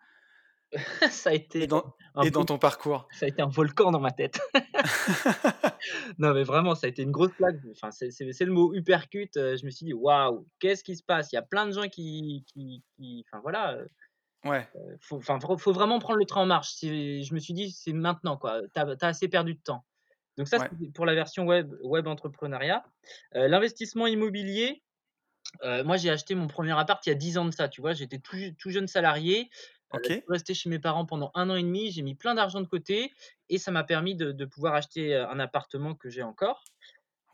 [1.10, 3.08] ça a été Et dans et ton parcours?
[3.10, 4.40] ça a été un volcan dans ma tête.
[6.18, 8.10] Non, mais vraiment, ça a été une grosse claque, enfin, c'est
[8.44, 11.42] le mot uppercut, je me suis dit: «Waouh, qu'est-ce qui se passe?» il y a
[11.42, 13.78] plein de gens qui qui qui enfin voilà,
[14.44, 14.68] Ouais,
[15.00, 16.72] faut enfin, faut faut vraiment prendre le train en marche.
[16.74, 19.84] C'est je me suis dit: «C'est maintenant quoi, tu as assez perdu de temps».
[20.38, 22.84] Donc ça, ouais, c'était pour la version web web entrepreneuriat.
[23.36, 24.82] Heu, l'investissement immobilier,
[25.64, 27.80] heu, moi j'ai acheté mon premier appart il y a 10 ans de ça, tu
[27.80, 27.94] vois?
[27.94, 29.50] J'étais tout jeune salarié,
[29.94, 31.90] heu, je suis resté chez mes parents pendant un an et demi.
[31.92, 33.12] j'ai mis plein d'argent de côté
[33.50, 36.64] et ça m'a permis de de pouvoir acheter, un appartement que j'ai encore.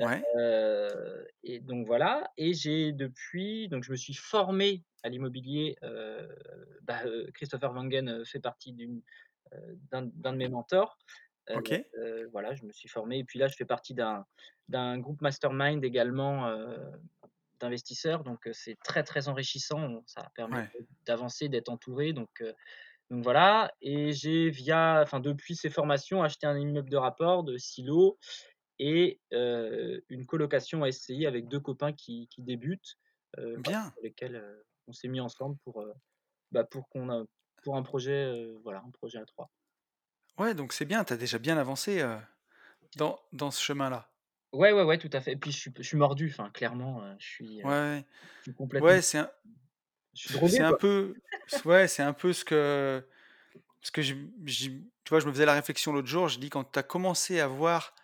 [0.00, 0.22] Ouais,
[1.42, 6.28] et donc voilà et j'ai depuis donc je me suis formé à l'immobilier, heu,
[6.82, 7.00] bah,
[7.34, 8.74] Christopher Wangen, fait partie
[9.90, 10.98] d'un de mes mentors.
[11.54, 11.84] OK,
[12.32, 16.48] voilà, je me suis formé et puis là, je fais partie d'un groupe mastermind également,
[17.60, 20.02] d'investisseurs donc c'est très, très enrichissant.
[20.06, 20.70] Ça permet ouais,
[21.06, 22.42] d'avancer, d'être entouré donc
[23.10, 27.56] donc voilà et j'ai via enfin depuis ces formations acheté un immeuble de rapport de
[27.56, 28.18] silo
[28.80, 29.20] et
[30.10, 32.98] une colocation SCI avec 2 copains qui qui débutent,
[33.56, 33.94] bien.
[33.94, 34.44] pour lesquels,
[34.88, 35.84] on s'est mis ensemble pour,
[36.52, 37.24] bah, pour qu'on a
[37.64, 39.50] pour un projet, voilà, un projet à 3.
[40.38, 42.04] Ouais, donc c'est bien, tu as déjà bien avancé,
[42.96, 44.10] dans dans ce chemin-là.
[44.52, 47.16] Ouais, ouais, ouais, tout à fait et puis je suis je suis mordu, enfin clairement,
[47.18, 48.04] je suis, Ouais,
[48.38, 49.30] je suis complètement ouais, c'est un
[50.14, 51.14] je c'est un peu
[51.64, 53.06] ouais, c'est un peu ce que
[53.82, 54.14] ce que je
[54.46, 54.70] j'y
[55.04, 57.40] tu vois, je me faisais la réflexion l'autre jour, je dis quand tu as commencé
[57.40, 57.94] à voir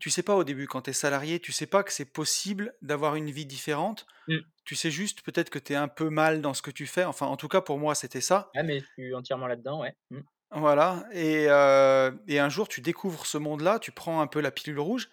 [0.00, 2.74] tu sais pas au début quand tu es salarié, tu sais pas que c'est possible
[2.82, 4.06] d'avoir une vie différente?
[4.28, 4.38] Mmh.
[4.64, 7.04] Tu sais juste peut-être que tu es un peu mal dans ce que tu fais,
[7.04, 8.50] enfin en tout cas pour moi c'était ça.
[8.54, 9.94] Ouais, mais je suis entièrement là-dedans, ouais.
[10.10, 10.20] Mmh.
[10.52, 11.44] Voilà et
[12.28, 15.08] et un jour tu découvres ce monde-là, tu prends un peu la pilule rouge.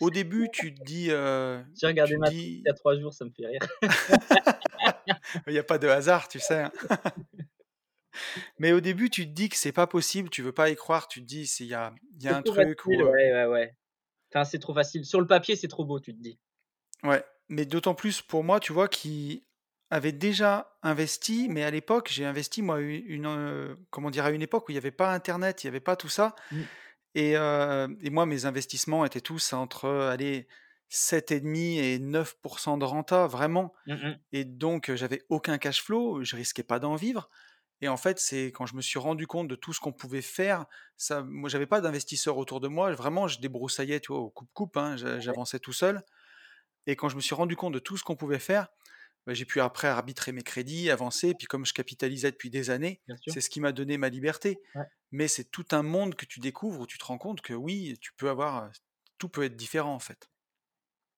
[0.00, 3.12] Au début tu te dis, J'ai regardé te Matrix il y a dis 3 jours,
[3.14, 3.60] ça me fait rire.
[5.48, 6.72] il y a pas de hasard, tu sais, hein.
[8.58, 11.08] Mais au début tu te dis que c'est pas possible, tu veux pas y croire,
[11.08, 13.32] tu te dis: «C'est il y a y a un truc facile, où, heu» ouais,
[13.32, 13.76] ouais, ouais.
[14.34, 15.04] Enfin, c'est trop facile.
[15.04, 16.38] Sur le papier, c'est trop beau, tu te dis.
[17.04, 19.46] ouais, mais d'autant plus pour moi, tu vois, qui
[19.90, 24.24] avait déjà investi, mais à l'époque, j'ai investi moi une, comment dire?
[24.24, 26.34] À une époque où il y avait pas internet, il y avait pas tout ça
[26.50, 26.68] Mmh.
[27.14, 30.48] et et moi mes investissements étaient tous entre, allez
[30.88, 34.22] 7,5% et 9% de renta, vraiment Mmh mh.
[34.32, 37.30] et donc j'avais aucun cash flow, je risquais pas d'en vivre
[37.82, 40.22] et en fait, c'est quand je me suis rendu compte de tout ce qu'on pouvait
[40.22, 40.64] faire,
[40.96, 44.76] ça moi j'avais pas d'investisseurs autour de moi, vraiment je débroussaillais, tu vois, au coupe-coupe,
[44.76, 46.02] hein, j'avançais tout seul
[46.86, 48.68] et quand je me suis rendu compte de tout ce qu'on pouvait faire,
[49.26, 52.70] bah, j'ai pu après arbitrer mes crédits, avancer et puis comme je capitalisais depuis des
[52.70, 54.60] années, c'est ce qui m'a donné ma liberté.
[54.74, 54.84] Ouais.
[55.12, 57.96] Mais c'est tout un monde que tu découvres où tu te rends compte que oui,
[58.00, 58.70] tu peux avoir,
[59.18, 60.28] tout peut être différent en fait.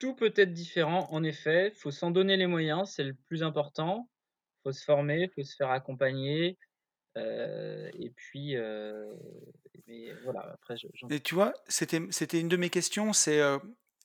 [0.01, 4.11] Tout peut être différent, en effet, faut s'en donner les moyens, c'est le plus important.
[4.65, 6.59] Faut se former, faut se faire accompagner,
[7.17, 8.57] et puis,
[9.87, 13.41] mais voilà, après je Et tu vois, c'était c'était une de mes questions, c'est,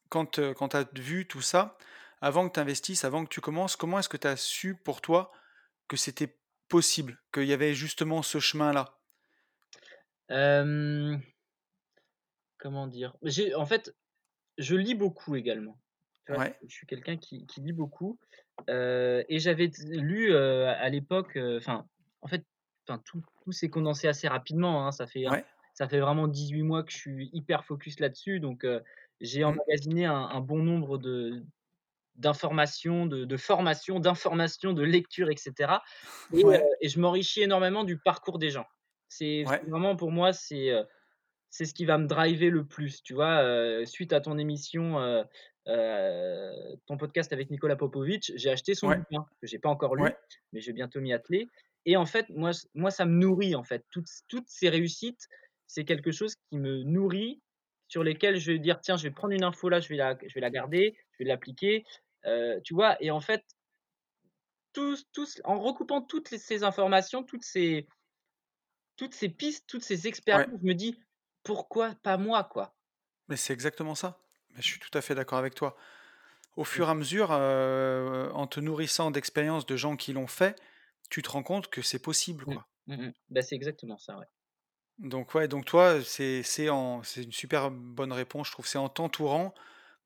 [0.09, 1.77] quand, tu as vu tout ça,
[2.21, 5.01] avant que tu investisses, avant que tu commences, comment est-ce que tu as su pour
[5.01, 5.31] toi
[5.87, 7.17] que c'était possible?
[7.33, 8.99] Qu'il y avait justement ce chemin-là?
[10.29, 11.21] hem,
[12.57, 13.15] comment dire?
[13.23, 13.95] J'ai en fait,
[14.57, 15.79] je lis beaucoup également.
[16.29, 16.39] Tu vois?
[16.39, 18.19] Ouais, Je suis quelqu'un qui qui lit beaucoup,
[18.67, 21.87] et j'avais lu, à l'époque, enfin,
[22.21, 22.45] en fait,
[23.05, 24.91] tout tout s'est condensé assez rapidement, hein.
[24.91, 28.65] Ça fait ouais, ça fait vraiment 18 mois que je suis hyper focus là-dessus, donc
[29.21, 31.43] j'ai mmh, emmagasiné un un bon nombre de
[32.15, 35.81] d'informations, de de formations, d'informations, de lectures et cetera
[36.37, 38.67] et heu ouais, et je m'enrichis énormément du parcours des gens.
[39.09, 40.71] C'est vraiment pour moi, c'est,
[41.49, 43.43] c'est ce qui va me driver le plus, tu vois?
[43.85, 44.97] Suite à ton émission,
[45.69, 49.95] heu, ton podcast avec Nicolas Popovic, j'ai acheté son ouais, bouquin que j'ai pas encore
[49.95, 50.17] lu, ouais,
[50.53, 51.47] mais je vais bientôt m'y atteler
[51.85, 53.85] et en fait, moi moi ça me nourrit, en fait.
[53.91, 55.27] Toutes toutes ces réussites,
[55.67, 57.41] c'est quelque chose qui me nourrit,
[57.87, 60.17] sur lesquelles je vais dire: «Tiens, je vais prendre une info là, je vais la
[60.27, 61.85] je vais la garder, je vais l'appliquer»,
[62.25, 62.97] heu, tu vois?
[63.03, 63.43] Et en fait,
[64.73, 67.87] tous tous en recoupant toutes les ces informations, toutes ces
[68.97, 70.99] toutes ces pistes, toutes ces expériences, ouais, je me dis:
[71.41, 72.75] «Pourquoi pas moi, quoi?»
[73.29, 74.28] mais c'est exactement ça.
[74.55, 75.75] Je suis tout à fait d'accord avec toi.
[76.57, 76.83] Au Mmh.
[76.83, 80.55] fur et à mesure, heu, en te nourrissant d'expériences de gens qui l'ont fait,
[81.09, 82.67] tu te rends compte que c'est possible, quoi.
[82.87, 83.11] Mmh.
[83.29, 84.25] Bah, c'est exactement ça, ouais.
[84.99, 88.67] Donc ouais, donc toi, c'est une super bonne réponse, je trouve.
[88.67, 89.53] C'est en t'entourant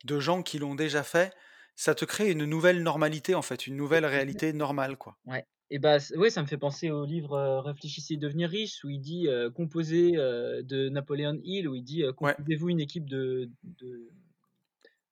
[0.06, 1.34] de gens qui l'ont déjà fait,
[1.76, 5.18] ça te crée une nouvelle normalité, en fait, une nouvelle réalité normale, quoi.
[5.26, 8.50] Ouais et bah, c ouais, ça me fait penser au livre, heu, Réfléchissez et devenir
[8.50, 12.70] riche où il dit, heu, composez, heu, de Napoléon Hill où il dit, Ouais, «Composez-vous
[12.70, 14.12] une équipe de de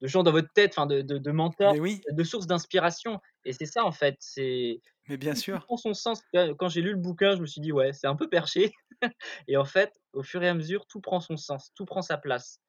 [0.02, 3.54] de gens dans votre tête, enfin de de de mentors, oui, de sources d'inspiration» et
[3.54, 6.22] c'est ça en fait, c'est mais bien sûr, prend son sens.
[6.60, 8.74] Quand j'ai lu le bouquin, je me suis dit: «Ouais, c'est un peu perché»
[9.48, 12.18] et en fait, au fur et à mesure, tout prend son sens, tout prend sa
[12.18, 12.60] place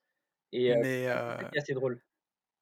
[0.53, 1.07] et mais
[1.38, 2.03] c'est est assez drôle.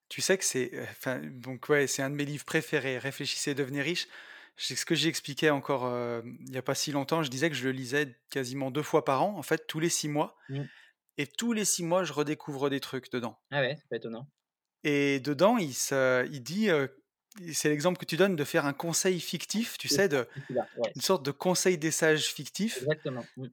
[0.09, 3.83] tu sais que c'est, enfin, donc ouais, c'est un de mes livres préférés, Réfléchissez devenez
[3.83, 4.09] riche.
[4.57, 7.57] C'est ce que j'expliquais encore, hem, il y a pas si longtemps, je disais que
[7.57, 10.71] je le lisais quasiment 2 fois par an, en fait, tous les 6 mois Mmh.
[11.19, 13.39] et tous les 6 mois, je redécouvre des trucs dedans.
[13.51, 14.27] Ah ouais, c'est pas étonnant.
[14.85, 16.69] Et dedans, il se il dit,
[17.53, 20.29] c'est l'exemple que tu donnes de faire un conseil fictif, tu sais, de
[20.77, 23.29] ouais, une sorte de conseil des sages fictif exactement.
[23.37, 23.47] Mmh.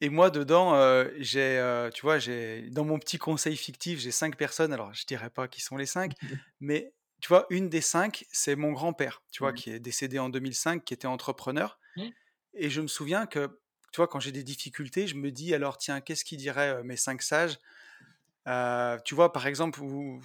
[0.00, 0.74] et moi dedans,
[1.18, 5.30] j'ai, tu vois, j'ai dans mon petit conseil fictif, j'ai 5 personnes, alors je dirais
[5.30, 6.14] pas qui sont les 5,
[6.60, 9.52] mais tu vois, une des 5, c'est mon grand-père, tu vois, Mmh.
[9.52, 12.12] qui est décédé en 2005, qui était entrepreneur Mmh.
[12.54, 13.60] et je me souviens que,
[13.92, 16.84] tu vois, quand j'ai des difficultés, je me dis: «Alors tiens, qu'est-ce qu'ils diraient, heu,
[16.84, 17.58] mes 5 sages?»
[19.04, 20.22] Tu vois, par exemple, où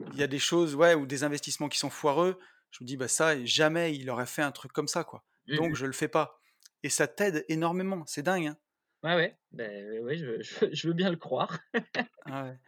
[0.00, 2.38] il y a des choses, ouais, ou des investissements qui sont foireux,
[2.70, 5.24] je me dis: «Bah, ça, jamais il aurait fait un truc comme ça, quoi.
[5.46, 6.40] Mmh Donc je le fais pas»
[6.84, 8.56] et ça t'aide énormément, c'est dingue, hein?
[9.04, 11.60] Ouais, ouais, beh, oui, je je je veux bien le croire.
[12.24, 12.60] Ah ouais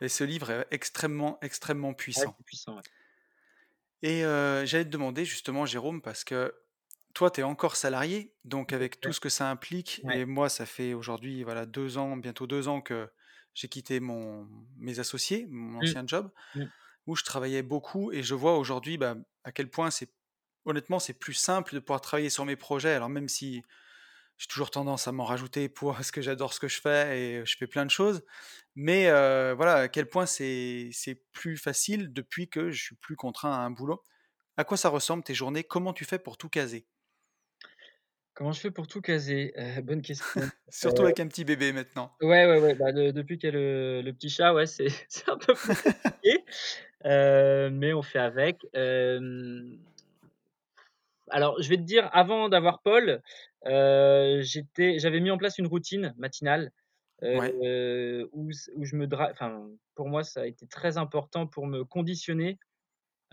[0.00, 2.82] et ce livre est extrêmement, extrêmement Ouais, puissant ouais.
[4.02, 4.20] et
[4.66, 6.54] j'allais te demander justement, Jérôme, parce que
[7.14, 10.14] toi, tu es encore salarié, donc avec tout ce que ça implique Ouais.
[10.14, 13.10] et moi, ça fait aujourd'hui, voilà, 2 ans, bientôt 2 ans que
[13.54, 15.94] j'ai quitté mon mes associés, mon Mmh.
[15.94, 16.30] ancien job.
[16.54, 16.70] Mmh.
[17.06, 20.10] Où je travaillais beaucoup et je vois aujourd'hui, bah, à quel point c'est
[20.66, 22.94] honnêtement, c'est plus simple de pouvoir travailler sur mes projets.
[22.94, 23.62] Alors même si
[24.38, 27.46] j'ai toujours tendance à m'en rajouter pour parce que j'adore ce que je fais et
[27.46, 28.24] je fais plein de choses.
[28.76, 33.16] Mais heu, voilà, à quel point c'est c'est plus facile depuis que je suis plus
[33.16, 34.04] contraint à un boulot.
[34.56, 35.64] À quoi ça ressemble tes journées?
[35.64, 36.86] Comment tu fais pour tout caser?
[38.34, 39.52] Comment je fais pour tout caser?
[39.58, 40.42] Heu, bonne question.
[40.42, 42.12] Heu, Surtout avec un petit bébé maintenant.
[42.22, 44.88] ouais, ouais, ouais, bah, de depuis qu'il y a le le petit chat, ouais, c'est
[45.08, 46.44] c'est un peu plus compliqué,
[47.06, 48.66] heu, mais on fait avec.
[48.74, 49.78] Hem,
[51.30, 53.22] alors je vais te dire, avant d'avoir Paul,
[53.66, 56.70] heu, j'étais j'avais mis en place une routine matinale,
[57.32, 60.98] Ouais, heu, où s où je me dra enfin, pour moi, ça a été très
[60.98, 62.58] important pour me conditionner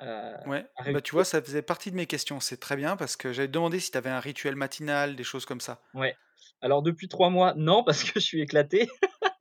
[0.02, 0.66] à ouais.
[0.86, 2.40] Bah, tu vois, ça faisait partie de mes questions.
[2.40, 5.24] C'est très bien parce que j'allais te demander si tu avais un rituel matinal, des
[5.24, 5.82] choses comme ça.
[5.94, 6.16] Ouais.
[6.62, 8.90] Alors depuis 3 mois, non, parce que je suis éclaté.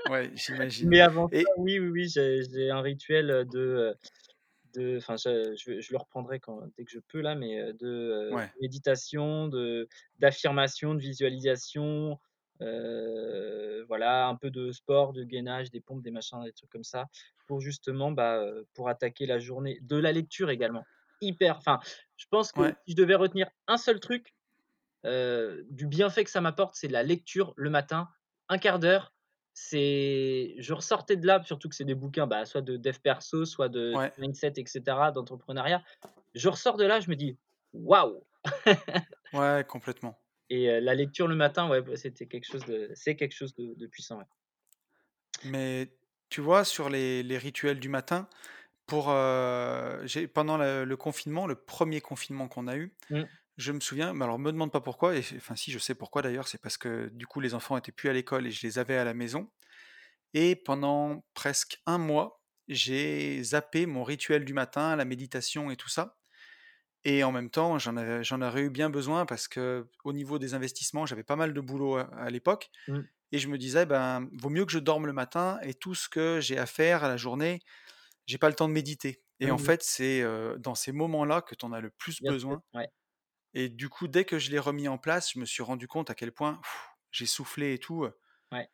[0.06, 3.94] Ouais, j'imagine Mais avant ça, oui, oui, oui, j'ai un rituel, de,
[4.74, 7.74] de enfin, je je je le reprendrai quand dès que je peux là, mais, heu,
[7.74, 12.20] de, ouais, méditation, de d'affirmation, de visualisation,
[12.62, 16.84] heu, voilà, un peu de sport, de gainage, des pompes, des machins, des trucs comme
[16.84, 17.06] ça,
[17.50, 19.80] pour justement, bah, pour attaquer la journée.
[19.82, 20.88] De la lecture également,
[21.20, 21.80] hyper enfin,
[22.16, 22.74] je pense que ouais.
[22.86, 24.36] si je devais retenir un seul truc,
[25.04, 28.08] du bienfait que ça m'apporte, c'est la lecture le matin,
[28.48, 29.14] un quart d'heure.
[29.54, 33.44] C'est je ressortais de là, surtout que c'est des bouquins, bah, soit de dev perso,
[33.44, 35.82] soit de Ouais, mindset et cetera, d'entrepreneuriat.
[36.34, 37.38] Je ressors de là, je me dis:
[37.72, 38.24] «Waouh!»
[39.32, 40.16] Ouais, complètement.
[40.50, 43.72] Et la lecture le matin, ouais, bah, c'était quelque chose de c'est quelque chose de
[43.74, 44.26] de puissant, ouais.
[45.42, 45.92] Mais
[46.30, 48.28] tu vois, sur les les rituels du matin,
[48.86, 49.10] pour,
[50.04, 54.14] j'ai pendant le le confinement, le premier confinement qu'on a eu, Mmh, je me souviens
[54.14, 56.78] mais alors me demande pas pourquoi et enfin si, je sais pourquoi d'ailleurs, c'est parce
[56.78, 59.14] que du coup les enfants étaient plus à l'école et je les avais à la
[59.14, 59.50] maison
[60.34, 65.88] et pendant presque un mois, j'ai zappé mon rituel du matin, la méditation et tout
[65.90, 66.18] ça
[67.04, 70.38] et en même temps, j'en avais j'en aurais eu bien besoin parce que au niveau
[70.38, 73.00] des investissements, j'avais pas mal de boulot à à l'époque mmh.
[73.32, 76.08] Et je me disais: «Ben, vaut mieux que je dorme le matin et tout ce
[76.08, 77.60] que j'ai à faire à la journée,
[78.26, 79.70] j'ai pas le temps de méditer» et Mmh en mh.
[79.70, 80.24] fait, c'est,
[80.58, 82.90] dans ces moments-là que tu en as le plus Bien besoin ouais,
[83.54, 86.10] et du coup, dès que je l'ai remis en place, je me suis rendu compte
[86.10, 86.60] à quel point
[87.12, 88.06] j'ai soufflé et tout,
[88.52, 88.70] ouais.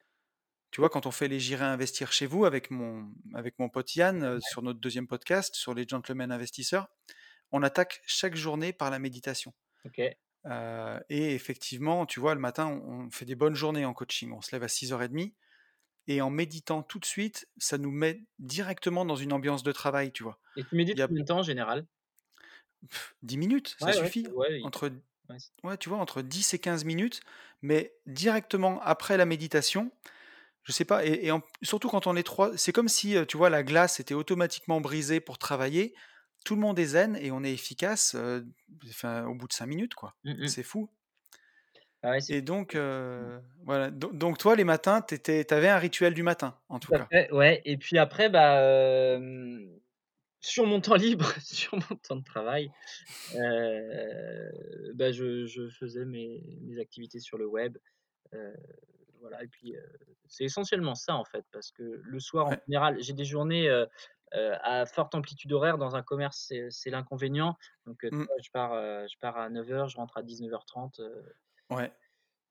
[0.71, 3.95] Tu vois, quand on fait les «J'irai investir chez vous» avec mon avec mon pote
[3.97, 6.89] Yann, sur notre deuxième podcast, sur les gentlemen investisseurs,
[7.53, 9.55] on attaque chaque journée par la méditation.
[11.09, 14.33] Et effectivement, tu vois, le matin, on on fait des bonnes journées en coaching.
[14.33, 15.35] On se lève à 6:30
[16.09, 20.13] et en méditant tout de suite, ça nous met directement dans une ambiance de travail,
[20.13, 20.41] tu vois?
[20.57, 21.87] Et tu médites a combien de temps en général?
[23.23, 24.29] 10 minutes, ça Ouais, suffit.
[24.35, 24.91] ouais, Entre
[25.65, 27.21] ouais, tu vois, entre 10 et 15 minutes,
[27.63, 29.93] mais directement après la méditation,
[30.65, 33.37] je sais pas et et en surtout quand on est 3, c'est comme si, tu
[33.39, 35.95] vois, la glace était automatiquement brisée pour travailler.
[36.47, 38.17] Tout le monde est zen et on est efficace,
[38.89, 40.17] enfin, au bout de 5 minutes, quoi.
[40.25, 40.55] mmh mh.
[40.55, 40.89] C'est fou.
[42.03, 42.75] Ah ouais, Et donc
[43.21, 43.31] mmh.
[43.65, 47.11] voilà, don donc toi, les matins, tu avais un rituel du matin, en tout cas?
[47.11, 49.19] fait, ouais et puis après, bah,
[50.41, 52.73] sur mon temps libre, sur mon temps de travail,
[54.95, 57.79] bah, je je faisais mes mes activités sur le web,
[59.21, 59.75] voilà et puis,
[60.29, 63.69] c'est essentiellement ça, en fait, parce que le soir, en général, j'ai des journées,
[64.37, 65.79] heu, à forte amplitude horaire.
[65.79, 67.57] Dans un commerce, c'est l'inconvénient.
[67.87, 68.27] Donc, tu Mmh.
[68.45, 71.25] je pars, heu, je pars à 9:00, je rentre à 19:30, heu,
[71.71, 71.93] Ouais.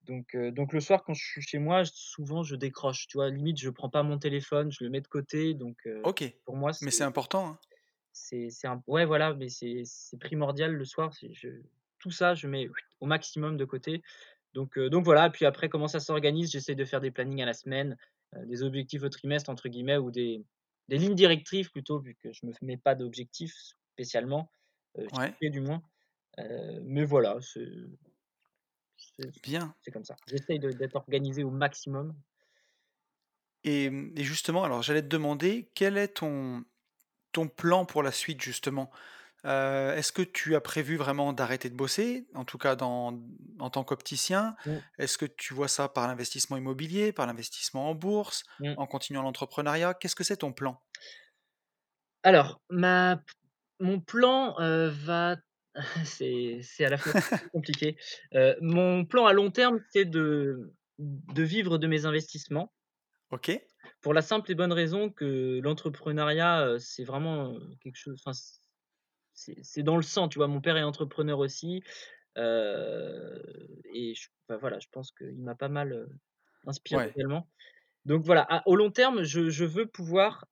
[0.03, 3.29] donc donc le soir, quand je suis chez moi, souvent, je décroche, tu vois?
[3.29, 6.41] Limite, je prends pas mon téléphone, je le mets de côté, donc OK.
[6.45, 7.59] pour moi, Mais c'est important, hein?
[8.13, 11.49] c'est c'est un ouais, voilà, mais c'est c'est primordial le soir, je
[11.99, 12.69] tout ça, je mets
[12.99, 14.01] au maximum de côté.
[14.53, 17.53] Donc donc voilà, puis après comment ça s'organise, j'essaie de faire des plannings à la
[17.53, 17.97] semaine,
[18.45, 20.45] des «objectifs au trimestre» entre guillemets ou des
[20.89, 23.55] des lignes directrices plutôt vu que je me mets pas d'objectifs
[23.93, 24.51] spécialement,
[25.11, 25.81] Ouais, du moins.
[26.83, 27.65] Mais voilà, c'est
[28.97, 29.75] c'est bien.
[29.81, 30.19] c'est comme ça.
[30.27, 32.13] J'essaye de d'être organisé au maximum.
[33.63, 36.63] Et mmh et justement, alors j'allais te demander, quel est ton
[37.33, 38.91] ton plan pour la suite, justement?
[39.45, 42.27] Heu, est-ce que tu as prévu vraiment d'arrêter de bosser?
[42.35, 43.19] En tout cas dans
[43.59, 44.55] en tant qu'opticien?
[44.65, 48.75] Mmh, Est-ce que tu vois ça par l'investissement immobilier, par l'investissement en bourse, mmh.
[48.75, 49.93] en continuant l'entrepreneuriat?
[49.93, 50.81] Qu'est-ce que c'est ton plan?
[52.23, 53.21] Alors ma
[53.79, 55.37] mon plan, heu, va
[56.05, 57.13] c'est à la fois
[57.53, 57.97] compliqué.
[58.35, 62.73] Heu, mon plan à long terme, c'est de de vivre de mes investissements.
[63.29, 63.61] OK,
[64.01, 68.33] Pour la simple et bonne raison que l'entrepreneuriat, c'est vraiment, quelque chose enfin,
[69.35, 70.47] c'est dans le sang, tu vois?
[70.47, 71.83] Mon père est entrepreneur aussi,
[72.37, 76.07] et je voilà, je pense qu'il m'a pas mal,
[76.67, 77.49] inspiré ouais, également.
[78.05, 80.45] Donc voilà, à au long terme, je je veux pouvoir,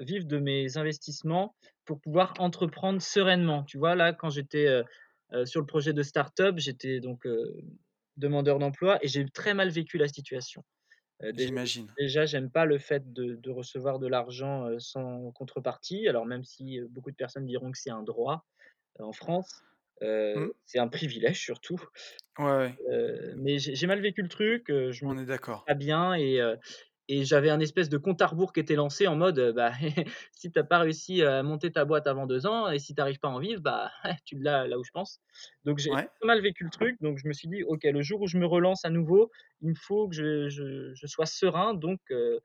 [0.00, 3.64] vivre de mes investissements pour pouvoir entreprendre sereinement.
[3.64, 3.94] Tu vois?
[3.94, 4.82] Là, quand j'étais,
[5.44, 7.26] sur le projet de start-up, j'étais donc,
[8.16, 10.64] demandeur d'emploi et j'ai très mal vécu la situation.
[11.22, 11.96] Heu, déj j'imagine.
[11.98, 16.08] déjà, j'aime pas le fait de de recevoir de l'argent, heu, sans contrepartie.
[16.08, 18.46] Alors même si, heu, beaucoup de personnes diront que c'est un droit,
[19.00, 19.64] en France,
[20.34, 20.48] Mmh.
[20.66, 21.80] c'est un privilège surtout.
[22.38, 22.78] Ouais,
[23.36, 25.66] mais j'ai j'ai mal vécu le truc, je me on est d'accord.
[25.66, 26.40] pas bien et
[27.08, 29.72] et j'avais un espèce de compte à rebours qui était lancé en mode, heu, bah,
[30.32, 33.00] si tu as pas réussi à monter ta boîte avant 2 ans et si tu
[33.00, 33.90] arrives pas à en vivre, bah,
[34.24, 35.20] tu l'as là où je pense.
[35.64, 38.02] Donc j'ai Ouais, pas mal vécu le truc, donc je me suis dit: «OK, le
[38.02, 39.30] jour où je me relance à nouveau,
[39.62, 42.40] il me faut que je je je sois serein», donc heu,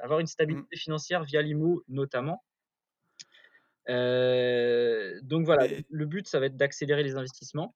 [0.00, 2.42] avoir une mmh, stabilité financière via l'IMO notamment.
[5.22, 7.74] Donc voilà, le but, ça va être d'accélérer les investissements.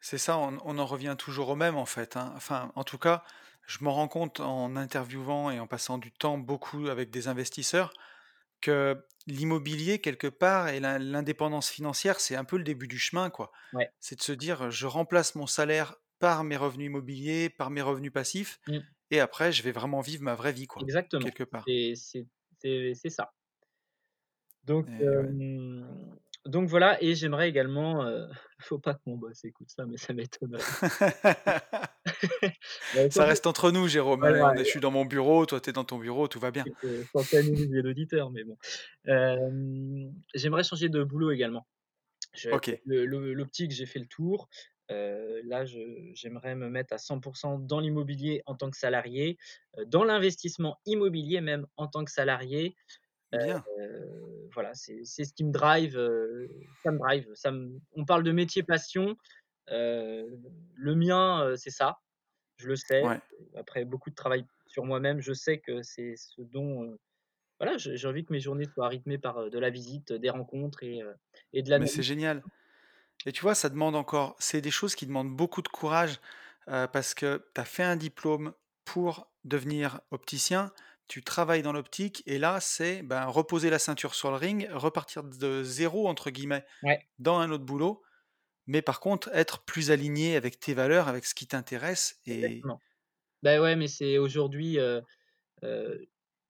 [0.00, 2.32] c'est ça, on on en revient toujours au même, en fait, hein.
[2.36, 3.24] Enfin, en tout cas,
[3.66, 7.92] je m'en rends compte en interviewant et en passant du temps beaucoup avec des investisseurs
[8.60, 13.30] que l'immobilier, quelque part et l'in l'indépendance financière, c'est un peu le début du chemin,
[13.30, 13.52] quoi.
[13.72, 13.92] Ouais.
[14.00, 18.12] C'est de se dire: «Je remplace mon salaire par mes revenus immobiliers, par mes revenus
[18.12, 18.94] passifs Mmh.
[19.10, 21.72] et après je vais vraiment vivre ma vraie vie, quoi», Exactement, quelque part.
[22.94, 23.32] c'est ça.
[24.64, 25.34] Donc ouais.
[26.46, 28.28] donc voilà et j'aimerais également, heu,
[28.60, 30.66] faut pas que mon boss écoute ça, mais ça m'étonnerait.
[33.10, 35.84] Ça reste entre nous, Jérôme, voilà, je suis dans mon bureau, toi tu es dans
[35.84, 36.68] ton bureau, tout va bien.
[36.84, 38.56] ou milliers d'auditeurs, mais bon.
[40.34, 41.66] J'aimerais changer de boulot également.
[42.86, 44.48] L'optique, j'ai fait le tour,
[44.90, 45.64] Heu, là,
[46.12, 49.38] j'aimerais me mettre à 100% dans l'immobilier en tant que salarié,
[49.78, 52.76] heu, dans l'investissement immobilier même en tant que salarié.
[53.32, 55.98] Bien, Heu, voilà, c'est c'est ce qui me drive,
[56.82, 59.16] ça me drive, ça me on parle de métier passion,
[59.68, 61.98] le mien, c'est ça,
[62.56, 63.02] je le sais.
[63.02, 63.20] ouais.
[63.56, 66.96] Après beaucoup de travail sur moi-même, je sais que c'est ce dont,
[67.60, 71.00] voilà, j'ai envie que mes journées soient rythmées par, de la visite, des rencontres et
[71.52, 72.42] et de Mais c'est génial.
[73.26, 76.20] Et tu vois, ça demande encore c'est des choses qui demandent beaucoup de courage,
[76.66, 80.72] parce que tu as fait un diplôme pour devenir opticien,
[81.08, 85.22] tu travailles dans l'optique et là, c'est, ben, reposer la ceinture sur le ring, repartir
[85.22, 88.02] de «0» entre guillemets Ouais, dans un autre boulot,
[88.66, 92.80] mais par contre être plus aligné avec tes valeurs, avec ce qui t'intéresse et exactement.
[93.42, 94.78] Bah, ouais, mais c'est aujourd'hui,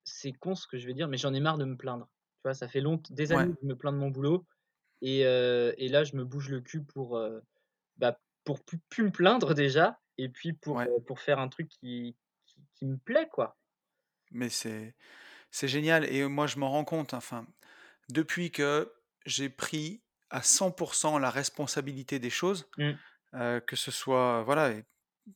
[0.05, 2.07] c'est con ce que je vais dire, mais j'en ai marre de me plaindre.
[2.37, 2.55] Tu vois?
[2.55, 4.47] Ça fait longt des ouais, années que je me plains de mon boulot
[5.03, 7.21] et et là, je me bouge le cul pour,
[7.99, 11.69] bah, pour plus plus me plaindre déjà et puis pour, ouais, pour faire un truc
[11.69, 13.59] qui qui qui me plaît, quoi.
[14.31, 14.95] mais c'est
[15.53, 17.47] c'est génial et moi je m'en rends compte, enfin,
[18.11, 18.95] depuis que
[19.27, 20.04] j'ai pris
[20.35, 22.99] à 100% la responsabilité des choses, Mmh.
[23.35, 24.72] Heu, que ce soit voilà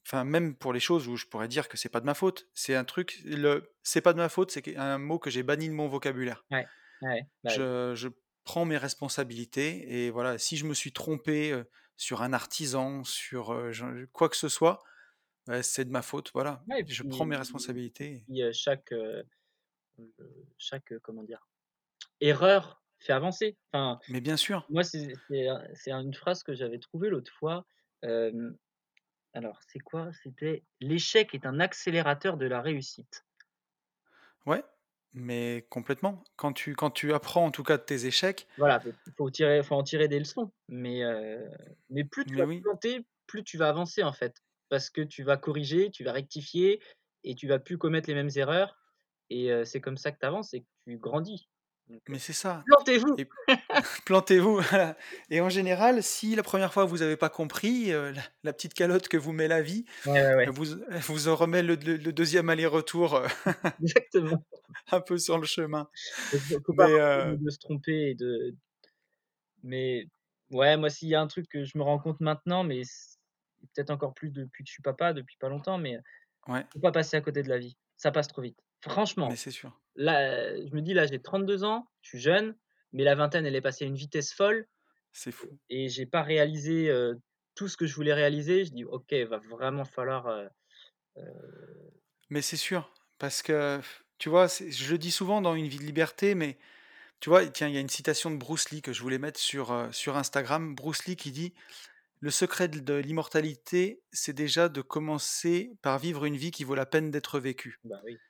[0.06, 2.48] enfin même pour les choses où je pourrais dire que c'est pas de ma faute.
[2.54, 5.68] C'est un truc le «c'est pas de ma faute», c'est un mot que j'ai banni
[5.68, 6.46] de mon vocabulaire.
[6.50, 6.66] Ouais,
[7.02, 7.56] ouais, bah.
[7.56, 8.08] Je je
[8.44, 13.72] prends mes responsabilités et voilà, si je me suis trompé, heu, sur un artisan, sur,
[13.72, 14.80] je quoi que ce soit,
[15.48, 16.66] bah, c'est de ma faute, voilà.
[16.86, 18.92] Je prends mes responsabilités puis, chaque,
[20.58, 21.46] chaque, comment dire?
[22.20, 23.58] Erreur fait avancer.
[23.72, 25.18] Enfin, mais bien sûr, moi, c'est
[25.88, 27.66] une phrase que j'avais trouvée l'autre fois,
[29.32, 30.12] alors c'est quoi?
[30.12, 33.24] C'était: «L'échec est un accélérateur de la réussite».
[34.46, 34.64] ouais,
[35.12, 36.24] mais complètement.
[36.36, 39.62] Quand tu quand tu apprends en tout cas de tes échecs, Voilà, faut faut tirer
[39.62, 41.02] faut en tirer des leçons, mais
[41.90, 44.34] mais plus tu mais vas oui, planter, plus tu vas avancer, en fait.
[44.68, 46.82] Parce que tu vas corriger, tu vas rectifier
[47.24, 48.76] et tu vas plus commettre les mêmes erreurs
[49.30, 51.48] et c'est comme ça que tu avances et que tu grandis.
[52.08, 53.16] Mais c'est ça plantez-vous!
[53.18, 53.26] et
[54.04, 54.60] Plantez-vous,
[55.30, 58.12] et en général, si la première fois vous avez pas compris, la
[58.42, 60.76] la petite calotte que vous met la vie, Ouais, ouais, ouais, elle vous
[61.08, 63.22] vous en remet le le le 2 aller-retour,
[63.82, 64.44] exactement.
[64.90, 65.88] un peu sur le chemin.
[66.32, 68.54] Il faut pas de se tromper et de
[69.62, 70.06] mais
[70.50, 72.82] ouais, moi, s'il y a un truc que je me rends compte maintenant, mais
[73.74, 75.98] peut-être encore plus depuis que je suis papa, depuis pas longtemps, mais
[76.48, 77.76] ouais, faut pas passer à côté de la vie.
[77.96, 78.58] Ça passe trop vite.
[79.26, 79.36] Mais Franchement.
[79.36, 82.56] c'est sûr, Là, je me dis: «Là, j'ai 32 ans, je suis jeune,
[82.92, 84.68] mais la vingtaine, elle est passée à une vitesse folle
[85.12, 85.58] c'est fou.
[85.70, 86.90] et j'ai pas réalisé,
[87.54, 88.64] tout ce que je voulais réaliser».
[88.64, 90.48] Je dis: «OK, va vraiment falloir, heu
[91.18, 91.92] heu»
[92.30, 93.80] Mais c'est sûr, parce que
[94.18, 96.58] tu vois, je le dis souvent dans Une vie de liberté, mais
[97.20, 99.40] tu vois, tiens, il y a une citation de Bruce Lee que je voulais mettre
[99.40, 100.74] sur, sur Instagram.
[100.76, 101.54] Bruce Lee qui dit:
[102.20, 106.86] «Le secret de l'immortalité, c'est déjà de commencer par vivre une vie qui vaut la
[106.86, 107.80] peine d'être vécue».
[107.84, 108.20] bah, oui,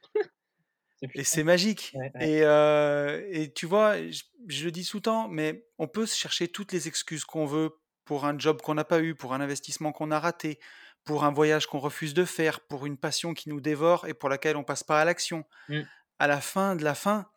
[1.14, 2.28] Et c'est magique Ouais, ouais.
[2.28, 6.16] et et tu vois, je je le dis tout le temps, mais on peut se
[6.16, 7.70] chercher toutes les excuses qu'on veut
[8.04, 10.58] pour un job qu'on n'a pas eu, pour un investissement qu'on a raté,
[11.04, 14.28] pour un voyage qu'on refuse de faire, pour une passion qui nous dévore et pour
[14.28, 15.44] laquelle on passe pas à l'action.
[15.68, 15.88] Mmh.
[16.20, 17.30] À la fin de la fin,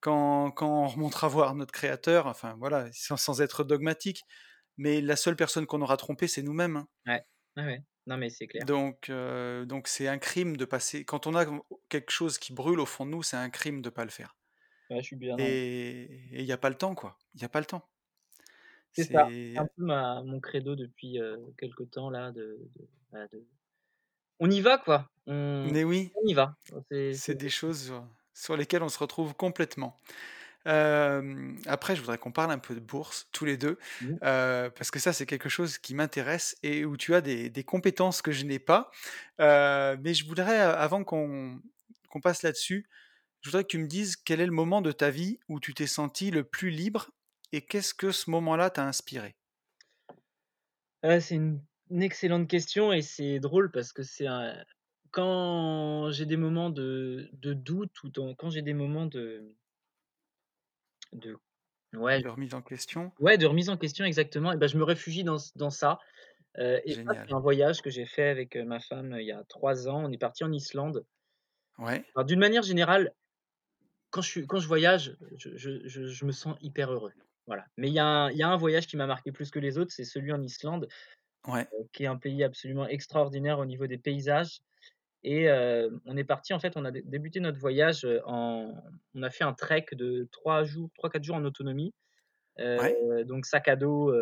[0.00, 4.24] quand quand on remontera voir notre créateur, enfin voilà, sans sans être dogmatique,
[4.78, 6.88] mais la seule personne qu'on aura trompée, c'est nous-mêmes, hein.
[7.06, 7.24] Ouais.
[7.56, 7.84] Ouais, ouais.
[8.06, 8.66] Non, mais c'est clair.
[8.66, 11.46] Donc heu, donc c'est un crime de passer quand on a
[11.88, 14.36] quelque chose qui brûle au fond de nous, c'est un crime de pas le faire.
[14.90, 17.18] Ouais, je suis bien Et il y a pas le temps, quoi.
[17.34, 17.88] Il y a pas le temps.
[18.92, 22.88] c'est ça, c'est un peu ma mon credo depuis, heu, quelque temps là de de
[23.12, 23.46] bah, de
[24.40, 26.56] on y va quoi, on mais oui, on y va.
[26.64, 26.74] C'est
[27.14, 30.00] c'est c'est des choses sur sur lesquelles on se retrouve complètement.
[30.66, 34.98] Après, je voudrais qu'on parle un peu de bourse, tous les 2, mmh, parce que
[34.98, 38.44] ça, c'est quelque chose qui m'intéresse et où tu as des des compétences que je
[38.44, 38.90] n'ai pas.
[39.38, 41.60] Mais je voudrais, avant qu'on
[42.22, 42.88] passe là-dessus,
[43.42, 45.74] je voudrais que tu me dises quel est le moment de ta vie où tu
[45.74, 47.10] t'es senti le plus libre
[47.52, 49.36] et qu'est-ce que ce moment-là t'a inspiré?
[51.04, 54.26] heu, c'est une une excellente question et c'est drôle parce que c'est
[55.12, 59.56] quand j'ai des moments de de doute ou dans quand j'ai des moments de
[61.12, 61.36] de
[61.94, 63.10] ouais, De remise en question?
[63.20, 65.98] ouais, de remise en question exactement et bah, je me réfugie dans dans ça,
[66.58, 69.26] heu et ça, c'est un voyage que j'ai fait avec, heu, ma femme, heu, il
[69.28, 70.04] y a 3 ans.
[70.06, 71.06] On est partis en Islande.
[71.78, 73.12] Ouais, Alors d'une manière générale,
[74.10, 77.12] quand je suis quand je voyage, je je je je me sens hyper heureux,
[77.46, 77.66] voilà.
[77.76, 79.58] Mais il y a un il y a un voyage qui m'a marqué plus que
[79.58, 80.88] les autres, c'est celui en Islande,
[81.46, 84.60] ouais, heu, qui est un pays absolument extraordinaire au niveau des paysages
[85.26, 88.74] et heu, on est partis en fait, on a dé débuté notre voyage, heu, en
[89.14, 91.94] on a fait un trek de 3 jours, trois quatre jours en autonomie,
[92.76, 94.12] ouais, donc sac à dos,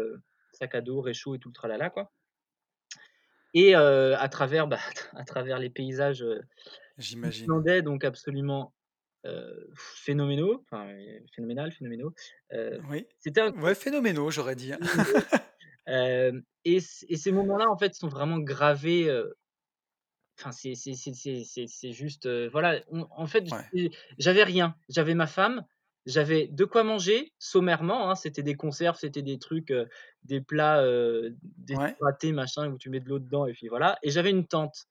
[0.52, 2.12] sac à dos, réchaud et tout le tralala, quoi
[3.54, 4.78] et à travers, bah,
[5.12, 6.24] à travers les paysages,
[6.98, 7.56] J'imagine.
[7.56, 8.74] islandais donc absolument,
[9.76, 10.88] phénoménaux, enfin,
[11.34, 12.14] phénoménal, phénoménaux,
[12.78, 13.06] Oui.
[13.18, 14.78] c'était Ouais, phénoménaux, j'aurais dit, hein.
[16.64, 16.78] Et
[17.08, 19.10] et ces moments-là, en fait, sont vraiment gravés,
[20.38, 23.74] enfin, c'est c'est c'est c'est c'est c'est juste, voilà, on en fait, Ouais.
[24.18, 24.76] j'avais rien.
[24.88, 25.64] J'avais ma femme,
[26.06, 29.72] j'avais de quoi manger, sommairement, hein, c'était des conserves, c'était des trucs,
[30.24, 31.36] des plats, heu,
[31.72, 31.96] Ouais.
[31.98, 34.86] déshydratés, machin, où tu mets de l'eau dedans et puis voilà et j'avais une tente.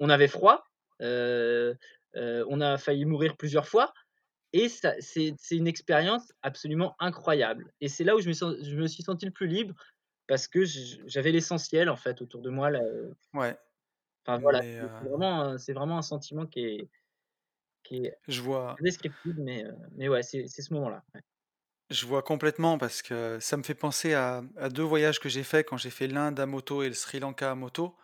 [0.00, 0.64] On avait froid,
[1.00, 3.92] on a failli mourir plusieurs fois
[4.54, 8.56] et ça c'est c'est une expérience absolument incroyable et c'est là où je me sen
[8.64, 9.74] je me suis senti le plus libre
[10.28, 12.80] parce que j j'avais l'essentiel, en fait, autour de moi, là,
[13.32, 13.58] Ouais.
[14.26, 16.90] Enfin, voilà, c'est vraiment, un sentiment qui est
[17.84, 18.80] qui est je vois.
[18.80, 21.22] indescriptible mais, mais ouais, c'est ce moment-là, ouais.
[21.90, 25.44] je vois complètement parce que ça me fait penser à à 2 voyages que j'ai
[25.44, 27.96] faits quand j'ai fait l'Inde à moto et le Sri Lanka à moto,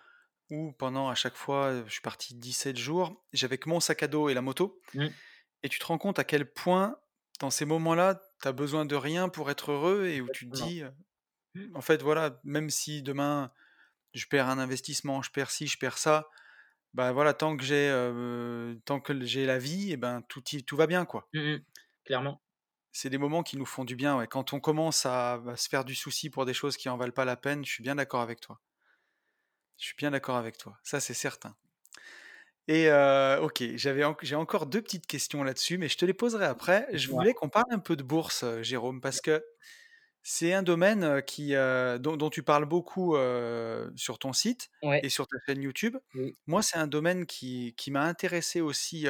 [0.50, 4.08] où pendant à chaque fois, je suis parti 17 jours, j'avais que mon sac à
[4.08, 5.14] dos et la moto Mmh,
[5.64, 6.98] et tu te rends compte à quel point,
[7.40, 10.52] dans ces moments-là, tu as besoin de rien pour être heureux et où tu te
[10.52, 10.92] dis, heu:
[11.74, 13.52] «En fait, voilà, même si demain
[14.14, 16.28] je perds un investissement, je perds ci, je perds ça,
[16.94, 17.88] bah, voilà, tant que j'ai,
[18.86, 21.28] tant que j'ai la vie et ben, tout y tout va bien, quoi».
[21.32, 21.64] Mmh mh.
[22.04, 22.40] Clairement,
[22.92, 24.28] C'est des moments qui nous font du bien, ouais.
[24.28, 27.10] Quand on commence à à se faire du souci pour des choses qui en valent
[27.12, 28.60] pas la peine, je suis bien d'accord avec toi.
[29.78, 31.56] Je suis bien d'accord avec toi, ça c'est certain.
[32.68, 32.88] Et
[33.40, 36.86] OK, j'avais j'ai encore 2 petites questions là-dessus, mais je te les poserai après.
[36.92, 39.42] Je voulais qu'on parle un peu de bourse, Jérôme, parce que
[40.22, 43.16] c'est un domaine, qui, dont dont tu parles beaucoup,
[43.96, 45.96] sur ton site Ouais, et sur ta chaîne YouTube.
[46.14, 49.06] oui, Moi, c'est un domaine qui qui m'a intéressé aussi,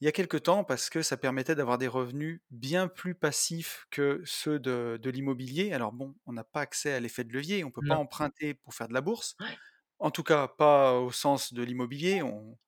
[0.00, 3.86] il y a quelque temps parce que ça permettait d'avoir des revenus bien plus passifs
[3.90, 5.72] que ceux de de l'immobilier.
[5.72, 8.74] Alors bon, on n'a pas accès à l'effet de levier, on peut pas emprunter pour
[8.74, 9.36] faire de la bourse.
[9.40, 9.58] ouais,
[10.00, 12.22] En tout cas, pas au sens de l'immobilier.
[12.22, 12.58] On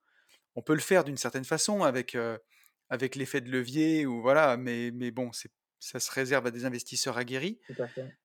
[0.56, 2.16] on peut le faire d'une certaine façon avec,
[2.90, 5.50] avec l'effet de levier ou voilà, mais mais bon, c'est
[5.86, 7.60] ça se réserve à des investisseurs aguerris.
[7.66, 8.16] tout à fait.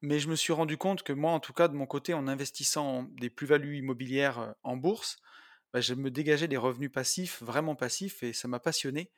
[0.00, 2.28] Mais je me suis rendu compte que moi, en tout cas, de mon côté, en
[2.28, 5.18] investissant des plus-values immobilières, en bourse,
[5.72, 9.12] bah, je me dégageais des revenus passifs, vraiment passifs et ça m'a passionné.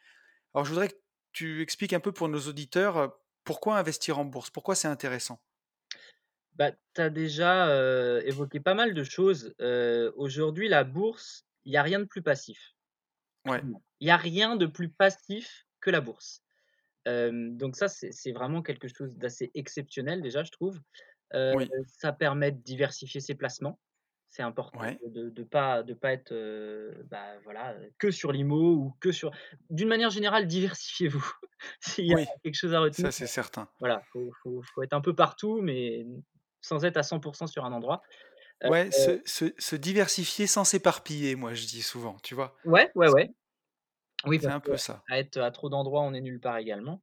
[0.54, 0.96] Alors je voudrais que
[1.32, 4.50] tu expliques un peu pour nos auditeurs, pourquoi investir en bourse?
[4.50, 5.42] Pourquoi c'est intéressant?
[6.52, 7.74] Bah, tu as déjà,
[8.24, 9.54] évoqué pas mal de choses.
[10.16, 12.74] Aujourd'hui, la bourse, il y a rien de plus passif,
[13.46, 13.64] Ouais.
[14.00, 16.42] Il y a rien de plus passif que la bourse.
[17.06, 20.80] Donc ça, c'est vraiment quelque chose d'assez exceptionnel déjà, je trouve.
[21.50, 23.80] Oui, ça permet de diversifier ses placements.
[24.32, 26.32] C'est important ouais, de de pas de pas être,
[27.10, 29.32] bah, voilà, que sur l'IMO ou que sur
[29.70, 31.24] d'une manière générale, diversifiez-vous.
[31.80, 33.68] S'il y a oui, quelque chose à retenir, ça c'est certain.
[33.80, 36.06] voilà, faut faut faut être un peu partout, mais
[36.62, 38.02] sans être à 100 sur un endroit.
[38.64, 42.54] Ouais, se se se diversifier sans s'éparpiller, moi je dis souvent, tu vois?
[42.64, 43.30] ouais, ouais, ouais.
[44.26, 45.02] Oui, c'est un peu ça.
[45.08, 47.02] qu'à être à trop d'endroits, on est nulle part également.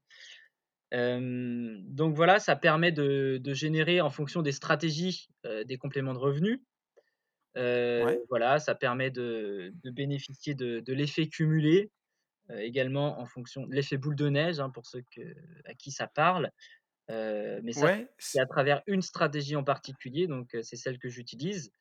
[0.92, 6.62] Donc voilà, ça permet de de générer en fonction des stratégies, des compléments de revenus.
[8.00, 11.92] Ouais, voilà, ça permet de de bénéficier de de l'effet cumulé,
[12.52, 15.22] également en fonction de l'effet boule de neige, hein, pour ceux que
[15.66, 16.52] à qui ça parle.
[17.10, 21.72] Mais ça, ouais, c'est à travers une stratégie en particulier, donc c'est celle que j'utilise.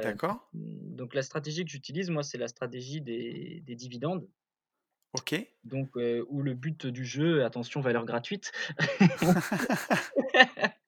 [0.00, 4.28] D'accord, donc la stratégie que j'utilise, moi, c'est la stratégie des des dividendes,
[5.14, 5.34] OK.
[5.64, 5.90] donc
[6.28, 8.52] où le but du jeu, attention valeur gratuite,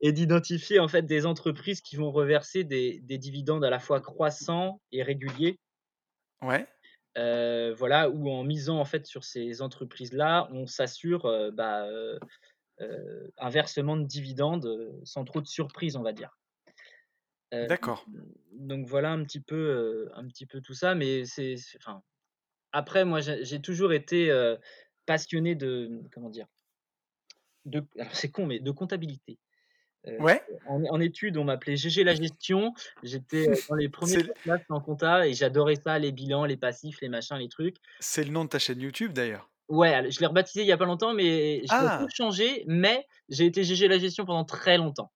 [0.00, 4.00] est d'identifier en fait des entreprises qui vont reverser des des dividendes à la fois
[4.00, 5.58] croissants et réguliers.
[6.42, 6.66] Ouais,
[7.16, 11.86] voilà, où en misant en fait sur ces entreprises-là, on s'assure, heu, bah,
[12.80, 16.36] un versement de dividendes, sans trop de surprise, on va dire.
[17.52, 18.04] D'accord.
[18.50, 22.02] donc voilà un petit peu, un petit peu tout ça, mais c'est enfin,
[22.74, 24.30] après moi j'ai j'ai toujours été,
[25.06, 26.46] passionné de, comment dire?
[27.66, 29.38] De alors c'est con, mais de comptabilité.
[30.18, 32.74] Ouais, en en études, on m'appelait GG la gestion.
[33.02, 36.12] J'étais, dans les 1ers c'est de l la classe en compta et j'adorais ça, les
[36.12, 37.78] bilans, les passifs, les machins, les trucs.
[38.00, 39.48] c'est le nom de ta chaîne YouTube d'ailleurs?
[39.68, 41.62] Ouais, je l'ai rebaptisé il y a pas longtemps, mais
[41.96, 42.14] peu Ah!
[42.14, 45.10] changé, mais j'ai été GG la gestion pendant très longtemps.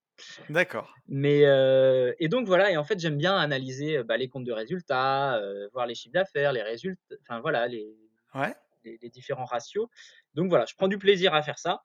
[0.49, 0.89] D'accord.
[1.09, 4.45] Mais, heu et donc voilà et en fait, j'aime bien analyser, heu, bah, les comptes
[4.45, 7.97] de résultats, heu, voir les chiffres d'affaires, les résult enfin voilà, les
[8.35, 9.89] Ouais, les les différents ratios.
[10.35, 11.85] Donc voilà, je prends du plaisir à faire ça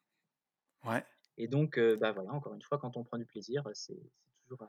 [0.85, 1.05] ouais,
[1.37, 3.99] et donc, bah, voilà, encore une fois, quand on prend du plaisir, c'est
[4.47, 4.67] toujours,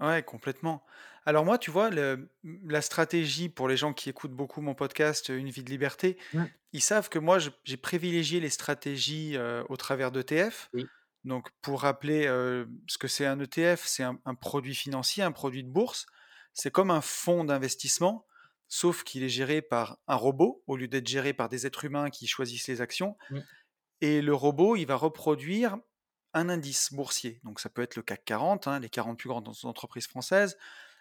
[0.00, 0.84] ouais, complètement.
[1.26, 2.28] Alors moi, tu vois, le
[2.66, 6.48] la stratégie pour les gens qui écoutent beaucoup mon podcast, Une vie de liberté, mmh,
[6.72, 9.38] ils savent que moi j'ai privilégié les stratégies,
[9.70, 10.72] au travers d'ETF.
[10.72, 10.90] oui,
[11.24, 12.24] Donc pour rappeler,
[12.88, 16.06] ce que c'est un ETF, c'est un un produit financier, un produit de bourse.
[16.52, 18.26] C'est comme un fonds d'investissement,
[18.68, 22.10] sauf qu'il est géré par un robot, au lieu d'être géré par des êtres humains
[22.10, 23.40] qui choisissent les actions Mmh.
[24.00, 25.78] et le robot, il va reproduire
[26.34, 27.40] un indice boursier.
[27.44, 30.58] Donc ça peut être le CAC 40, hein, les 40 plus grandes entreprises françaises,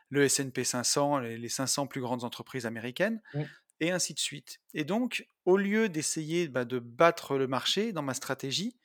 [0.10, 3.44] le S&P 500, les les 500 plus grandes entreprises américaines Mmh.
[3.82, 4.60] et ainsi de suite.
[4.74, 8.78] Et donc, au lieu d'essayer, bah, de battre le marché dans ma stratégie,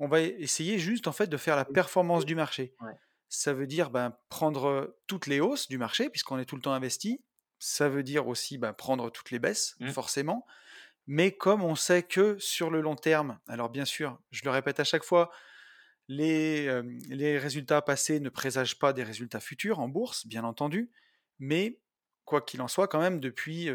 [0.00, 2.74] on va essayer juste, en fait, de faire la performance du marché.
[2.80, 2.92] Ouais.
[3.28, 6.72] Ça veut dire, ben, prendre, toutes les hausses du marché puisqu'on est tout le temps
[6.72, 7.22] investi.
[7.58, 9.90] Ça veut dire aussi, bah, prendre toutes les baisses, Mmh.
[9.90, 10.46] forcément.
[11.06, 14.80] Mais comme on sait que sur le long terme alors bien sûr, je le répète
[14.80, 15.30] à chaque fois,
[16.08, 16.68] les,
[17.38, 20.90] résultats passés ne présagent pas des résultats futurs en bourse, bien entendu.
[21.38, 21.78] Mais
[22.24, 23.70] quoi qu'il en soit, quand même, depuis,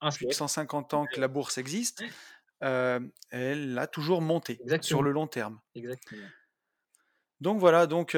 [0.00, 0.34] plus de siècle.
[0.34, 2.02] 150 ans que la bourse existe,
[2.60, 5.60] elle a toujours monté sur le long terme.
[5.74, 6.32] exactement.
[7.40, 8.16] Donc voilà, donc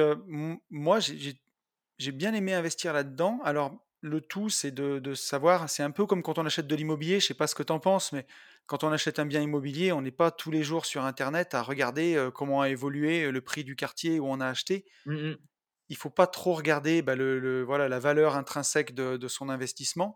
[0.69, 3.39] moi j'ai bien aimé investir là-dedans.
[3.43, 6.75] Alors le tout, c'est de de savoir c'est un peu comme quand on achète de
[6.75, 8.25] l'immobilier, je sais pas ce que tu en penses, mais
[8.65, 11.61] quand on achète un bien immobilier, on n'est pas tous les jours sur internet à
[11.61, 14.85] regarder, comment a évolué, le prix du quartier où on a acheté.
[15.05, 15.47] Mmh mh.
[15.89, 19.49] Il faut pas trop regarder, bah, le le voilà, la valeur intrinsèque de de son
[19.49, 20.15] investissement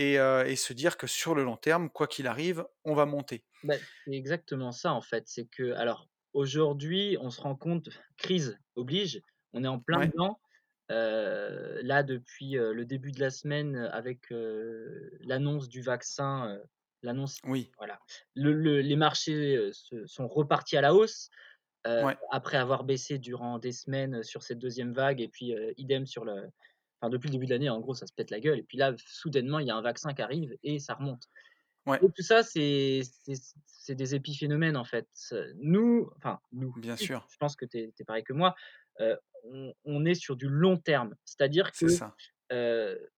[0.00, 3.44] et se dire que sur le long terme, quoi qu'il arrive, on va monter.
[3.64, 3.74] Bah,
[4.04, 5.24] c'est exactement ça, en fait.
[5.26, 9.22] C'est que alors aujourd'hui, on se rend compte crise oblige,
[9.52, 10.38] on est en plein Ouais, dedans.
[10.88, 16.58] Là, depuis, le début de la semaine, avec, l'annonce du vaccin,
[17.02, 18.00] l'annonce oui, voilà,
[18.34, 21.30] le le les marchés, se sont repartis à la hausse,
[21.86, 26.24] ouais, après avoir baissé durant des semaines, sur cette deuxième vague et puis, idem sur
[26.24, 26.48] le
[27.00, 28.78] enfin, depuis le début de l'année, en gros, ça se pète la gueule et puis
[28.78, 31.24] là, soudainement, il y a un vaccin qui arrive et ça remonte.
[31.86, 33.02] ouais, Et tout ça, c'est
[33.94, 35.08] des épiphénomènes, en fait.
[35.56, 38.54] Nous, enfin nous, bien sûr, je pense que tu es pareil que moi,
[39.00, 41.14] heu, on on est sur du long terme.
[41.24, 42.18] C'est-à-dire que, c'est ça.
[42.52, 43.10] heu,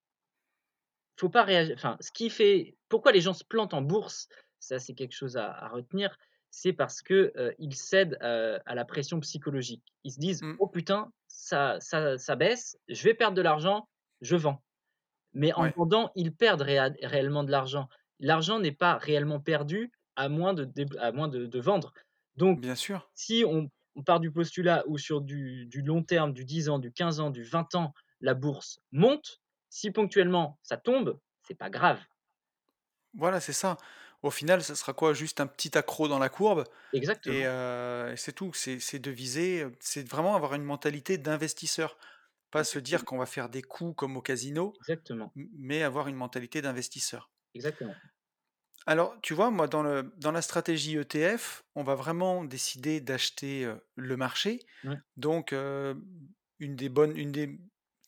[1.19, 4.29] faut pas réagi enfin, ce qui fait pourquoi les gens se plantent en bourse,
[4.59, 6.17] ça, c'est quelque chose à à retenir,
[6.51, 9.85] c'est parce que, heu, ils cèdent, heu, à la pression psychologique.
[10.05, 11.13] Ils se disent: Mmh, «Oh putain,
[11.51, 13.89] ça ça ça baisse, je vais perdre de l'argent,
[14.21, 14.63] je vends».
[15.35, 17.89] Mais en ouais, vendant, ils perdent réellement de l'argent.
[18.21, 21.93] L'argent n'est pas réellement perdu à moins de à moins de de vendre.
[22.37, 23.11] Donc bien sûr.
[23.15, 26.79] si on on part du postulat où sur du du long terme, du 10 ans,
[26.79, 29.41] du 15 ans, du 20 ans, la bourse monte,
[29.71, 32.01] si ponctuellement ça tombe, c'est pas grave.
[33.15, 33.77] Voilà, c'est ça.
[34.23, 35.15] Au final, ça sera quoi?
[35.15, 36.65] Juste un petit accroc dans la courbe?
[37.27, 37.51] Et Exactement,
[38.13, 38.53] et c'est tout.
[38.55, 41.99] C'est de viser, c'est vraiment avoir une mentalité d'investisseur.
[42.51, 46.17] Pas se dire qu'on va faire des coups comme au casino, exactement, mais avoir une
[46.17, 47.31] mentalité d'investisseur.
[47.55, 48.01] exactement.
[48.87, 53.65] Alors, tu vois, moi, dans le dans la stratégie ETF, on va vraiment décider d'acheter,
[53.67, 54.61] heu, le marché.
[55.17, 56.03] Donc, heu,
[56.59, 57.59] une des bonnes une des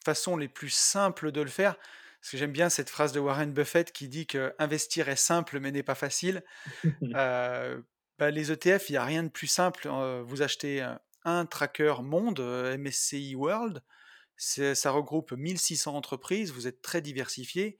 [0.04, 1.76] façons les plus simples de le faire,
[2.22, 5.58] parce que j'aime bien cette phrase de Warren Buffett qui dit que «Investir est simple
[5.60, 6.44] mais n'est pas facile».
[7.14, 7.84] Heu,
[8.18, 10.94] bah, les ETF, il y a rien de plus simple, heu, vous achetez, heu,
[11.24, 13.82] un tracker monde, MSCI World,
[14.36, 17.78] ça regroupe 1 600 entreprises, vous êtes très diversifiés,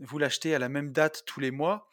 [0.00, 1.88] vous l'achetez à la même date tous les mois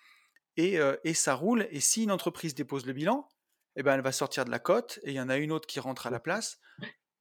[0.57, 3.29] et et ça roule et si une entreprise dépose le bilan,
[3.75, 5.67] et ben, elle va sortir de la cote et il y en a une autre
[5.67, 6.59] qui rentre à la place,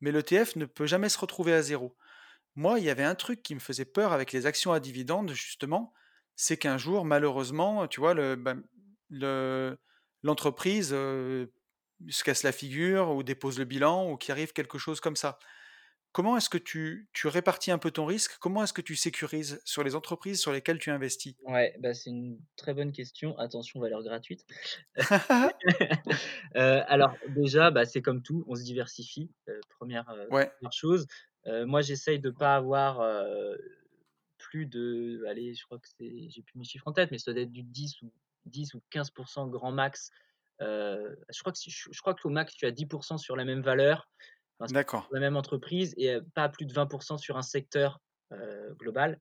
[0.01, 1.97] mais l'ETF ne peut jamais se retrouver à zéro.
[2.57, 5.32] Moi, il y avait un truc qui me faisait peur avec les actions à dividendes
[5.32, 5.92] justement,
[6.36, 8.62] c'est qu'un jour malheureusement, tu vois, le, ben,
[9.11, 9.76] le
[10.22, 15.16] l'entreprise, se casse la figure ou dépose le bilan ou qu'il arrive quelque chose comme
[15.16, 15.38] ça.
[16.12, 18.38] Comment est-ce que tu tu répartis un peu ton risque?
[18.40, 21.36] Comment est-ce que tu sécurises sur les entreprises sur lesquelles tu investis?
[21.42, 23.36] Ouais, bah, c'est une très bonne question.
[23.38, 24.46] Attention, valeur gratuite.
[24.96, 25.02] Heu,
[26.88, 31.07] alors déjà, bah, c'est comme tout, on se diversifie, heu, 1re, heu, Ouais, 1 chose.
[31.47, 33.59] Heu, moi, j'essaye de pas avoir, heu,
[34.38, 37.32] plus de allez, je crois que c'est j'ai plus mes chiffres en tête, mais ça
[37.32, 38.12] doit être du 10 ou
[38.47, 40.11] 10 ou 15% grand max.
[40.62, 44.09] Heu, je crois que je crois qu'au max, tu as 10% sur la même valeur,
[44.59, 45.14] enfin, sur d'accord.
[45.14, 48.01] la même entreprise et pas plus de 20% sur un secteur,
[48.78, 49.20] global.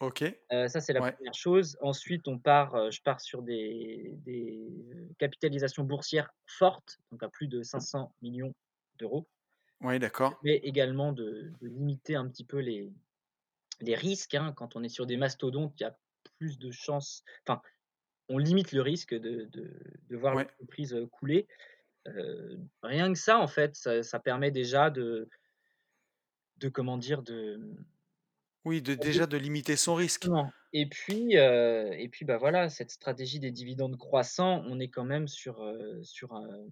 [0.00, 0.34] OK.
[0.50, 1.76] Ça, c'est la Ouais, première chose.
[1.82, 4.86] Ensuite, on part, je pars sur des des,
[5.18, 8.52] capitalisations boursières fortes, donc à plus de 500 000
[8.98, 9.26] 000
[9.80, 10.34] ouais, d'accord.
[10.42, 12.92] mais également de de limiter un petit peu les
[13.80, 14.52] les risques, hein.
[14.56, 15.98] Quand on est sur des mastodontes, il y a
[16.38, 17.62] plus de chances enfin,
[18.28, 19.72] on limite le risque de de
[20.08, 20.48] de voir Ouais.
[20.58, 21.48] l'entreprise, heu, couler.
[22.08, 25.28] Heu, rien que ça, en fait, ça ça permet déjà de
[26.58, 27.22] de comment dire?
[27.22, 27.58] De,
[28.64, 30.30] Oui, de déjà de limiter son risque.
[30.30, 34.88] Exactement et puis, heu et puis, bah, voilà, cette stratégie des dividendes croissants, on est
[34.90, 35.62] quand même sur,
[36.02, 36.68] sur, heu,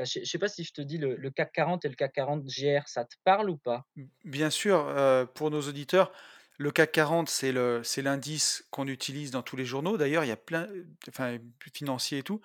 [0.00, 1.94] Bah, je je sais pas si je te dis le le CAC 40 et le
[1.94, 3.86] CAC 40 GR, ça te parle ou pas?
[3.96, 6.12] B bien sûr, heu, pour nos auditeurs,
[6.58, 9.96] le CAC 40, c'est l'indice qu'on utilise dans tous les journaux.
[9.96, 10.68] D'ailleurs, il y a plein,
[11.08, 11.38] enfin,
[11.74, 12.40] financiers et tout,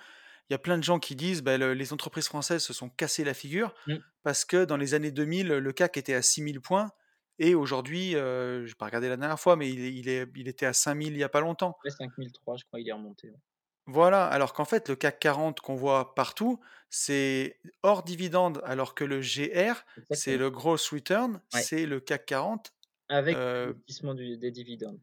[0.49, 2.89] il y a plein de gens qui disent: «Bah, le les entreprises françaises se sont
[2.89, 4.01] cassées la figure Mmh.
[4.23, 6.91] parce que dans les années 2000, le CAC était à 6000 points
[7.39, 10.47] et aujourd'hui, heu, j'ai pas regardé la dernière fois, mais il est il est il
[10.47, 11.77] était à 5000 il y a pas longtemps».
[11.83, 13.37] Ouais, 5003, je crois, il est remonté, ouais.
[13.87, 16.59] Voilà, alors qu'en fait, le CAC 40 qu'on voit partout,
[16.89, 19.75] c'est hors dividende, alors que le GR,
[20.09, 21.67] c'est le gross return, Ouais.
[21.67, 22.73] c'est le CAC 40,
[23.09, 25.01] Avec l'investissement du des dividendes.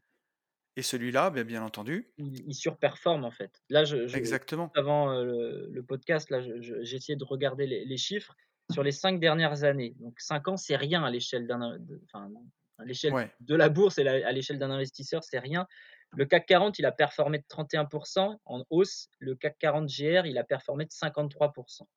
[0.75, 3.61] et celui-là, beh, bien entendu Il il surperforme, en fait.
[3.69, 4.75] Là, je je exactement.
[4.75, 8.35] avant, heu, le le podcast, là, je je j'ai essayé de regarder les les chiffres
[8.69, 9.95] sur les 5 dernières années.
[9.99, 12.29] Donc 5 ans, c'est rien à l'échelle d'un de enfin,
[12.77, 15.67] à l'échelle Ouais, de la bourse et la à l'échelle d'un investisseur, c'est rien.
[16.15, 19.09] Le CAC 40, il a performé de 31% en hausse.
[19.19, 21.87] Le CAC 40 GR, il a performé de 53%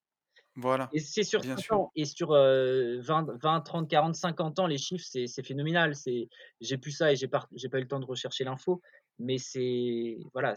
[0.56, 1.76] voilà, et c'est sur bien 5 sûr.
[1.76, 5.94] ans et sur, heu, 20-20-30-40-50 ans, les chiffres, c'est c'est phénoménal.
[5.96, 6.28] C'est
[6.60, 8.80] j'ai plus ça et j'ai pas j'ai pas eu le temps de rechercher l'info,
[9.18, 10.54] mais c'est voilà,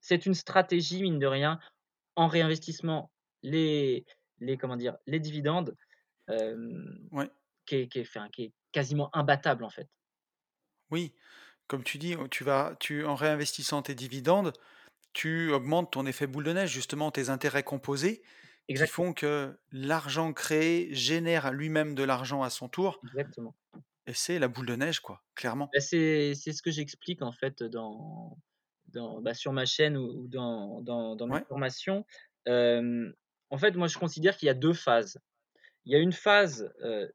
[0.00, 1.58] c'est une stratégie, mine de rien,
[2.16, 3.12] en réinvestissement,
[3.42, 4.06] les
[4.40, 4.96] les comment dire?
[5.06, 5.76] Les dividendes,
[7.10, 7.30] Ouais,
[7.66, 9.88] qui est qui est enfin, qui est quasiment imbattable, en fait.
[10.90, 11.14] oui,
[11.72, 14.52] comme tu dis, tu vas tu en réinvestissant tes dividendes,
[15.14, 18.22] tu augmentes ton effet boule de neige, justement, tes intérêts composés
[18.74, 23.54] qui Exactement, font que l'argent créé génère lui-même de l'argent à son tour exactement.
[24.06, 25.74] et c'est la boule de neige, quoi, clairement.
[25.74, 28.36] Bah, c'est c'est ce que j'explique, en fait, dans
[28.88, 32.04] dans bah, sur ma chaîne ou ou dans dans dans Ouais, formations.
[32.46, 33.14] Hem,
[33.50, 35.18] en fait, moi, je considère qu'il y a 2 phases.
[35.86, 36.72] Il y a une phase,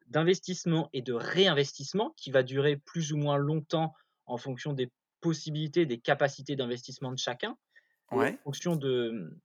[0.07, 3.93] d'investissement et de réinvestissement qui va durer plus ou moins longtemps
[4.27, 7.57] en fonction des possibilités, des capacités d'investissement de chacun
[8.09, 9.39] en fonction de,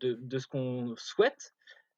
[0.00, 1.54] de de ce qu'on souhaite.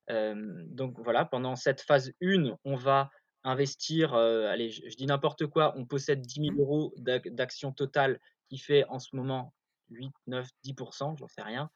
[0.09, 3.11] Donc voilà, pendant cette phase 1, on va
[3.43, 7.71] investir, allez, je je dis n'importe quoi, on possède dix mille mmh, euros d'ac d'actions
[7.71, 8.19] Total
[8.49, 9.53] qui fait en ce moment
[9.89, 11.69] 8-9-10% j'en sais rien.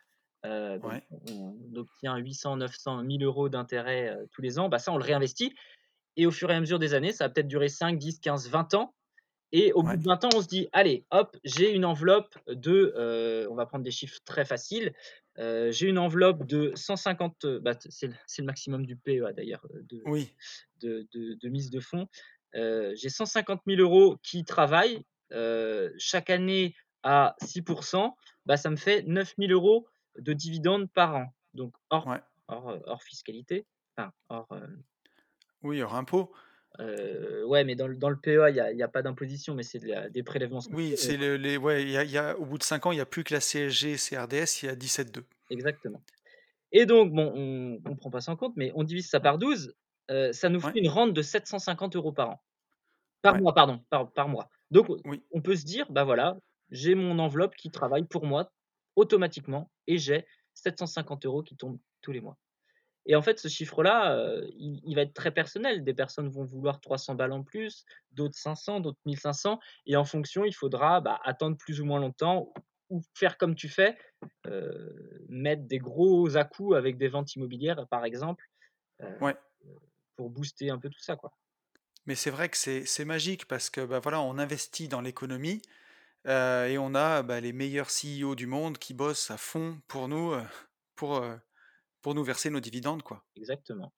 [0.46, 4.68] Heu, donc ouais, on on obtient 800-900-1 000 € d'intérêt, heu, tous les ans.
[4.70, 5.54] Bah, ça, on le réinvestit
[6.18, 8.96] et au fur et à mesure des années, ça va peut-être durer 5-10-15-20 ans
[9.54, 12.94] et au bout de 20 ans, on se dit: «Allez, hop, j'ai une enveloppe de»,
[12.98, 14.94] heu, on va prendre des chiffres très faciles,
[15.40, 18.08] heu, j'ai une enveloppe de 150, heu, bah, c'est
[18.40, 20.36] le maximum du PEA d'ailleurs, de oui,
[20.82, 22.08] de de de mise de fonds.
[22.54, 25.04] J'ai 150 000 € qui travaillent,
[25.98, 29.86] chaque année à 6% bah, ça me fait 9 000 €
[30.20, 33.66] de dividendes par an, donc hors ouais, hors, hors fiscalité,
[33.98, 34.48] enfin hors,
[35.64, 36.32] oui, hors impôt.
[36.80, 39.80] Heu, ouais, mais dans le dans le PEA, il y a pas d'imposition, mais c'est
[39.80, 42.44] de des prélèvements Oui, mais c'est le les ouais, y a il y a au
[42.46, 44.70] bout de 5 ans, il y a plus que la CSG et CRDS, il y
[44.70, 45.26] a 17,2.
[45.50, 46.04] exactement.
[46.74, 49.40] Et donc bon, on on prend pas ça en compte, mais on divise ça par
[49.40, 49.76] 12,
[50.12, 52.44] heu, ça nous fait une rente de 750 € par an.
[53.24, 54.50] Par ouais, mois, pardon, par par mois.
[54.72, 56.38] Donc on oui, on peut se dire: «Bah, voilà,
[56.72, 58.52] j'ai mon enveloppe qui travaille pour moi
[58.98, 62.40] automatiquement et j'ai 750 € qui tombent tous les mois».
[63.06, 65.84] Et en fait, ce chiffre-là, heu, il il va être très personnel.
[65.84, 70.06] Des personnes vont vouloir 300 balles en plus, d'autres 500, d'autres 1 500 et en
[70.06, 72.54] fonction, il faudra, bah, attendre plus ou moins longtemps
[72.90, 73.98] ou faire comme tu fais,
[74.48, 78.46] heu, mettre des gros à-coups avec des ventes immobilières, par exemple,
[79.20, 79.36] ouais.
[80.16, 81.34] pour booster un peu tout ça, quoi.
[82.06, 85.62] Mais c'est vrai que c'est magique parce que, bah, voilà, on investit dans l'économie,
[86.28, 90.34] et on a, bah, les meilleurs CEO du monde qui bossent à fond pour nous,
[90.96, 91.26] pour,
[92.04, 93.92] pour nous verser nos dividendes, quoi Exactement.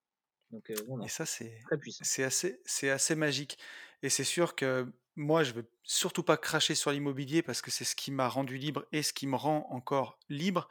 [0.52, 3.58] Donc et ça, c'est assez c'est assez magique
[4.02, 4.88] et c'est sûr que
[5.18, 8.58] moi, je veux surtout pas cracher sur l'immobilier parce que c'est ce qui m'a rendu
[8.58, 10.70] libre et ce qui me rend encore libre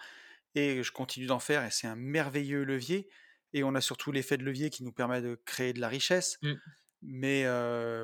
[0.55, 3.09] et je continue d'en faire et c'est un merveilleux levier
[3.53, 6.39] et on a surtout l'effet de levier qui nous permet de créer de la richesse
[6.43, 6.53] Mmh.
[7.07, 7.45] Mais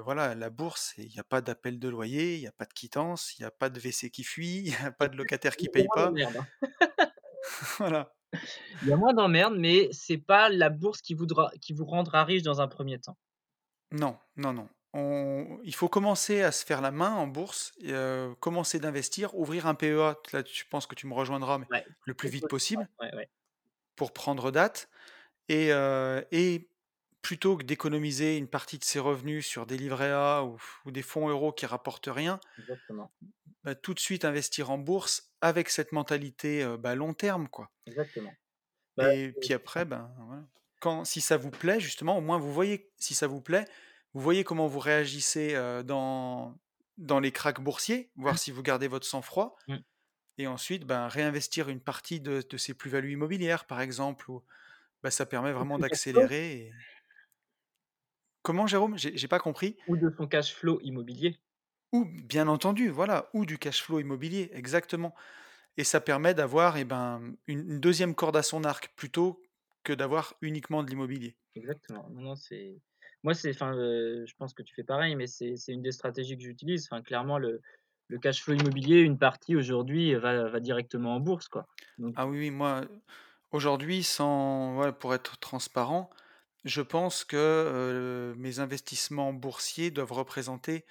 [0.05, 2.72] voilà, la bourse, il y a pas d'appel de loyer, il y a pas de
[2.74, 5.57] quittance, il y a pas de WC qui fuit, il y a pas de locataire
[5.57, 6.12] qui paye pas.
[6.12, 6.47] hein.
[7.78, 8.14] Voilà.
[8.83, 12.24] Il y a moins d'emmerdes, mais c'est pas la bourse qui voudra qui vous rendra
[12.24, 13.16] riche dans un premier temps.
[13.93, 14.68] Non, non, non.
[14.93, 19.66] On il faut commencer à se faire la main en bourse heu, commencer d'investir, ouvrir
[19.66, 22.89] un PEA, là, je pense que tu me rejoindras, mais Ouais, le plus vite possible
[23.01, 23.31] Ouais, ouais,
[23.97, 24.89] pour prendre date
[25.49, 26.70] et heu et
[27.23, 31.03] plutôt que d'économiser une partie de ses revenus sur des livrets A ou ou des
[31.03, 32.41] fonds euros qui rapportent rien,
[33.64, 37.71] bah, tout de suite investir en bourse avec cette mentalité, bah, long terme, quoi.
[37.87, 38.35] exactement.
[38.97, 40.43] Bah, Et puis après, ben, voilà.
[40.81, 43.66] Quand si ça vous plaît justement, au moins vous voyez si ça vous plaît,
[44.14, 45.55] vous voyez comment vous réagissez,
[45.85, 46.59] dans
[46.99, 49.77] dans les cracks boursiers, voir si vous gardez votre sang-froid mmh,
[50.39, 54.45] et ensuite, ben, réinvestir une partie de de ces plus-values immobilières, par exemple, ou
[55.11, 56.79] ça permet vraiment d'accélérer et
[58.45, 58.97] Comment Jérôme?
[58.97, 59.76] J'ai pas compris.
[59.86, 61.38] Ou de son cash flow immobilier.
[61.93, 65.14] Ou bien entendu, voilà, ou du cash flow immobilier, exactement
[65.78, 69.43] et ça permet d'avoir et ben, une une 2e corde à son arc plutôt
[69.84, 71.36] que d'avoir uniquement de l'immobilier.
[71.57, 72.09] Exactement.
[72.11, 72.80] Non, non, c'est
[73.22, 76.36] moi, c'est enfin, heu, je pense que tu fais pareil, mais c'est une des stratégies
[76.36, 76.86] que j'utilise.
[76.91, 77.61] Enfin, clairement, le
[78.09, 81.66] le cash flow immobilier, une partie aujourd'hui va va directement en bourse, quoi,
[81.99, 82.82] donc Ah oui, oui, moi,
[83.53, 86.11] aujourd'hui, sans ouais, pour être transparent,
[86.65, 90.85] je pense que, mes investissements boursiers doivent représenter,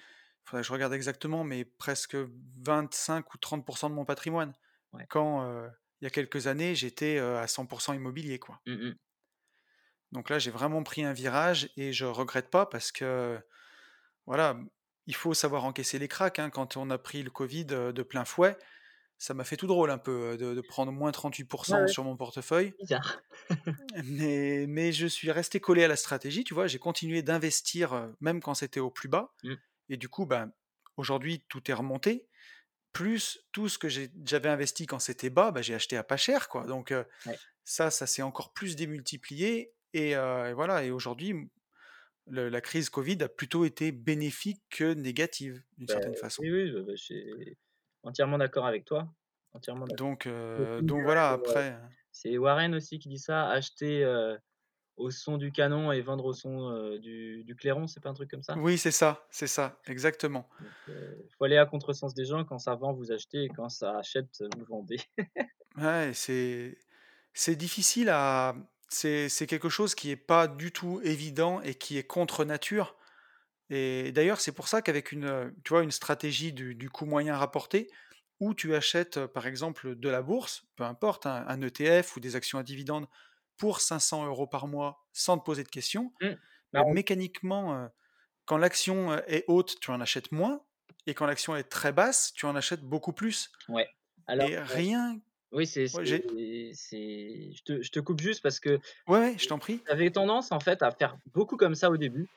[0.44, 2.16] faudrait que je regarde exactement, mais presque
[2.62, 4.52] 25 ou 30% de mon patrimoine.
[4.92, 5.06] Ouais.
[5.08, 5.44] Quand,
[6.00, 8.60] il y a quelques années, j'étais, à 100% immobilier, quoi.
[8.66, 8.94] Mmh mh.
[10.12, 13.38] Donc là, j'ai vraiment pris un virage et je regrette pas parce que,
[14.26, 14.58] voilà,
[15.06, 16.50] il faut savoir encaisser les cracks, hein.
[16.50, 18.58] Quand on a pris le covid, de plein fouet,
[19.20, 21.76] ça m'a fait tout drôle un peu, de de prendre moins trente huit pour Ouais,
[21.76, 21.88] cent ouais.
[21.88, 22.74] sur mon portefeuille.
[22.80, 23.22] Bizarre.
[24.04, 26.66] Mais mais je suis resté collé à la stratégie, tu vois?
[26.66, 29.60] J'ai continué d'investir, même quand c'était au plus bas Mmh.
[29.90, 30.52] et du coup, ben,
[30.96, 32.28] aujourd'hui, tout est remonté,
[32.92, 36.48] plus tout ce que j'avais investi quand c'était bas, bah, j'ai acheté à pas cher,
[36.48, 36.94] quoi, donc
[37.24, 37.40] Ouais.
[37.64, 40.14] ça, ça s'est encore plus démultiplié et
[40.54, 41.50] voilà et aujourd'hui,
[42.26, 46.48] le la crise covid a plutôt été bénéfique que négative, d'une Bah, certaine façon.
[46.50, 46.70] oui, oui,
[48.04, 49.12] entièrement d'accord avec toi,
[49.54, 49.88] entièrement.
[49.88, 50.26] Donc
[50.78, 54.04] donc de voilà, après, heu c'est Warren aussi qui dit ça: «Acheter,
[54.96, 58.30] au son du canon et vendre au son, du du clairon», c'est pas un truc
[58.30, 58.62] comme ça?
[58.62, 60.48] Oui, c'est ça, c'est ça, exactement.
[60.88, 63.98] Heu, faut aller à contresens des gens, quand ça vend, vous achetez et quand ça
[63.98, 64.98] achète, vous vendez.
[65.76, 66.78] Ouais, c'est
[67.32, 68.56] c'est difficile à
[68.88, 72.96] c'est c'est quelque chose qui est pas du tout évident et qui est contre nature
[73.70, 77.06] et d'ailleurs, c'est pour ça qu'avec une, heu, tu vois, une stratégie du du coût
[77.06, 77.88] moyen rapporté,
[78.40, 82.20] où tu achètes, heu, par exemple, de la bourse, peu importe, hein, un ETF ou
[82.20, 83.06] des actions à dividendes
[83.58, 86.36] pour 500 € par mois sans te poser de questions, Mmh.
[86.72, 87.88] Bah, on mécaniquement, heu,
[88.46, 90.62] quand l'action, est haute, tu en achètes moins
[91.06, 93.88] et quand l'action est très basse, tu en achètes beaucoup plus Ouais,
[94.26, 95.20] alors, et rien
[95.52, 99.58] oui, c'est ouais, je te je te coupe juste parce que Ouais, ouais, je t'en
[99.58, 99.82] prie.
[99.86, 102.28] j'avais tendance, en fait, à faire beaucoup comme ça au début.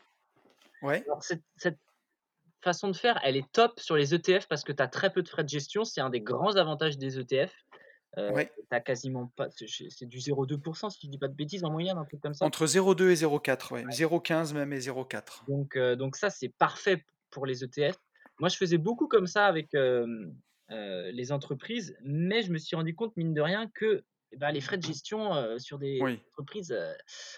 [0.84, 1.08] Ouais.
[1.08, 1.80] Alors cette cette
[2.64, 5.24] façon de faire, elle est top sur les ETF parce que tu as très peu
[5.24, 7.54] de frais de gestion, c'est un des grands avantages des ETF.
[8.20, 8.54] Heu, Ouais.
[8.72, 11.98] as quasiment pas c'est du 0,2 % si je dis pas de bêtises en moyenne,
[12.00, 12.50] un truc comme ça?
[12.50, 13.92] Entre 0,2 et 0,4 ouais, Ouais.
[13.92, 15.46] 0,15 même et 0,4.
[15.48, 17.96] Donc heu, donc ça, c'est parfait pour les ETF.
[18.40, 20.36] Moi, je faisais beaucoup comme ça avec, hem,
[20.72, 24.04] heu, les entreprises, mais je me suis rendu compte, mine de rien, que,
[24.38, 26.24] bah, les frais de gestion, sur des Oui.
[26.32, 26.76] entreprises,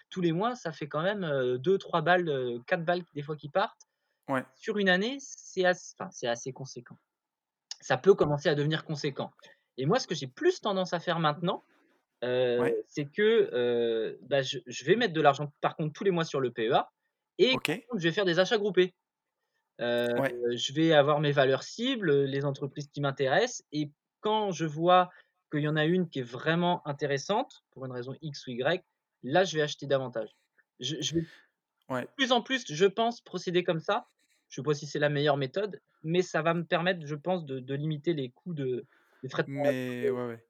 [0.09, 3.35] tous les mois, ça fait quand même, heu, 2-3 balles, heu, 4 balles des fois
[3.35, 3.81] qui partent.
[4.27, 4.45] Ouais.
[4.55, 6.97] Sur une année, c'est ass enfin, c'est assez conséquent.
[7.81, 9.31] Ça peut commencer à devenir conséquent
[9.77, 11.65] et moi, ce que j'ai plus tendance à faire maintenant,
[12.57, 12.75] Ouais.
[12.87, 16.39] c'est que, bah, je je vais mettre de l'argent, par contre, tous les mois sur
[16.41, 16.89] le PEA
[17.39, 17.87] et par OK.
[17.89, 18.95] contre, je vais faire des achats groupés.
[20.17, 20.35] Ouais.
[20.55, 23.91] je vais avoir mes valeurs cibles, les entreprises qui m'intéressent et
[24.21, 25.09] quand je vois
[25.51, 28.83] qu'il y en a une qui est vraiment intéressante, pour une raison X ou Y,
[29.23, 30.29] là, je vais acheter davantage.
[30.79, 31.21] Je je vais
[31.89, 32.07] Ouais.
[32.07, 34.09] de plus en plus, je pense, procéder comme ça.
[34.49, 37.45] Je sais pas si c'est la meilleure méthode, mais ça va me permettre, je pense,
[37.45, 38.87] de de limiter les coûts de
[39.23, 40.45] les frais de Mais ouais, ouais.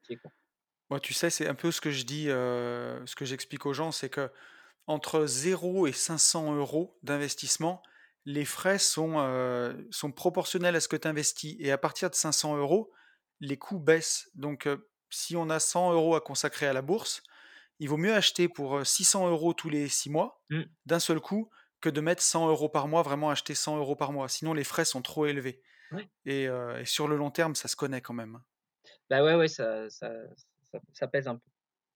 [0.90, 3.72] Moi, tu sais, c'est un peu ce que je dis, heu, ce que j'explique aux
[3.74, 7.82] gens, c'est qu'entre 0 et 500 € d'investissement,
[8.26, 12.14] les frais sont, heu, sont proportionnels à ce que tu investis et à partir de
[12.16, 12.92] 500 €,
[13.40, 14.30] les coûts baissent.
[14.34, 14.68] Donc
[15.10, 17.22] si on a 100 € à consacrer à la bourse,
[17.80, 20.76] il vaut mieux acheter pour, heu, 600 € tous les 6 mois, Mmh.
[20.86, 24.12] d'un seul coup, que de mettre 100 € par mois, vraiment acheter 100 € par
[24.12, 24.28] mois.
[24.28, 25.62] Sinon les frais sont trop élevés
[26.26, 26.48] et
[26.86, 28.40] sur le long terme, ça se connaît quand même.
[29.10, 30.10] Bah, ouais, ouais, ça ça
[30.62, 31.42] ça ça pèse un peu.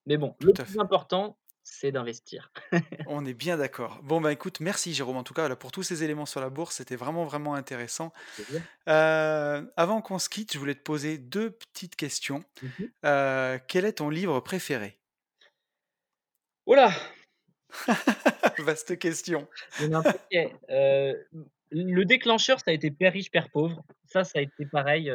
[0.07, 0.81] Mais bon, Tout le plus fait.
[0.81, 2.53] important, c'est d'investir.
[3.07, 4.01] On est bien d'accord.
[4.03, 6.51] Bon, bah, écoute, merci Jérôme, en tout cas, là, pour tous ces éléments sur la
[6.51, 8.13] bourse, c'était vraiment, vraiment intéressant.
[8.89, 12.45] Heu, avant qu'on se quitte, je voulais te poser 2 petites questions.
[12.63, 12.91] Mmh mh.
[13.07, 14.99] Heu, quel est ton livre préféré?
[16.67, 16.91] Ouh là!
[18.59, 19.49] Vaste question.
[19.79, 21.43] Mmh,
[21.73, 23.85] le déclencheur, ça a été Père riche, Père pauvre.
[24.05, 25.11] Ça, ça a été pareil,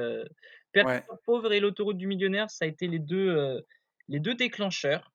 [0.71, 1.05] Père Ouais.
[1.25, 3.65] Pauvre et L'autoroute du millionnaire, ça a été les 2, heu,
[4.07, 5.11] les 2 déclencheurs.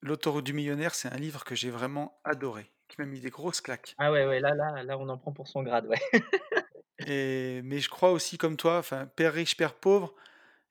[0.00, 3.60] L'autoroute du millionnaire, c'est un livre que j'ai vraiment adoré, qui m'a mis des grosses
[3.60, 3.98] claques.
[3.98, 5.98] Ah ouais, ouais, là là là, on en prend pour son grade, ouais.
[7.06, 10.14] Et mais je crois aussi comme toi, enfin, Père riche, Père pauvre,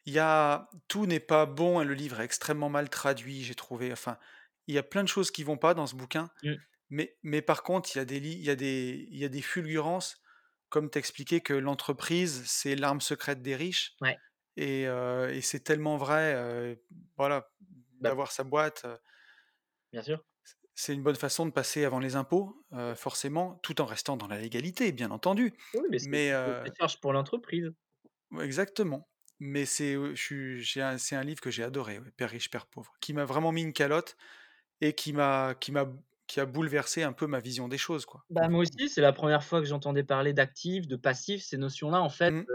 [0.06, 3.56] il y a tout n'est pas bon, hein, le livre est extrêmement mal traduit, j'ai
[3.56, 4.18] trouvé, enfin,
[4.68, 6.60] il y a plein de choses qui vont pas dans ce bouquin, Mmh.
[6.92, 9.26] mais mais par contre, il y a des li il y a des il y
[9.26, 10.22] a des fulgurances,
[10.70, 14.22] comme tu expliquais que l'entreprise, c'est l'arme secrète des riches Ouais.
[14.58, 16.84] et heu, et c'est tellement vrai, heu,
[17.18, 17.50] voilà,
[18.02, 18.98] Bah d'avoir sa boîte, heu
[19.96, 20.24] Bien sûr.
[20.76, 24.28] c'est une bonne façon de passer avant les impôts, heu, forcément, tout en restant dans
[24.28, 25.54] la légalité, bien entendu.
[25.74, 26.32] Oui, mais c'est
[26.64, 27.72] des charges pour l'entreprise.
[28.40, 29.10] exactement.
[29.40, 29.96] Mais c'est,
[30.78, 33.52] un c'est un livre que j'ai adoré, ouais, Père riche, père pauvre, qui m'a vraiment
[33.52, 34.16] mis une calotte
[34.82, 35.88] et qui m'a qui m'a
[36.28, 39.14] qui a bouleversé un peu ma vision des choses, quoi, Bah, moi aussi, c'est la
[39.14, 42.46] première fois que j'entendais parler d'actifs, de passifs, ces notions-là, en fait, Mmh,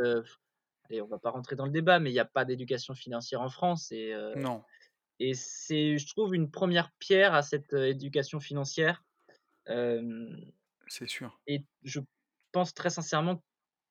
[0.90, 3.40] et on va pas rentrer dans le débat, mais il y a pas d'éducation financière
[3.40, 4.64] en France et non,
[5.20, 9.04] et c'est, je trouve, une première pierre à cette, éducation financière,
[9.66, 11.38] c'est sûr.
[11.46, 12.00] et je
[12.50, 13.42] pense très sincèrement que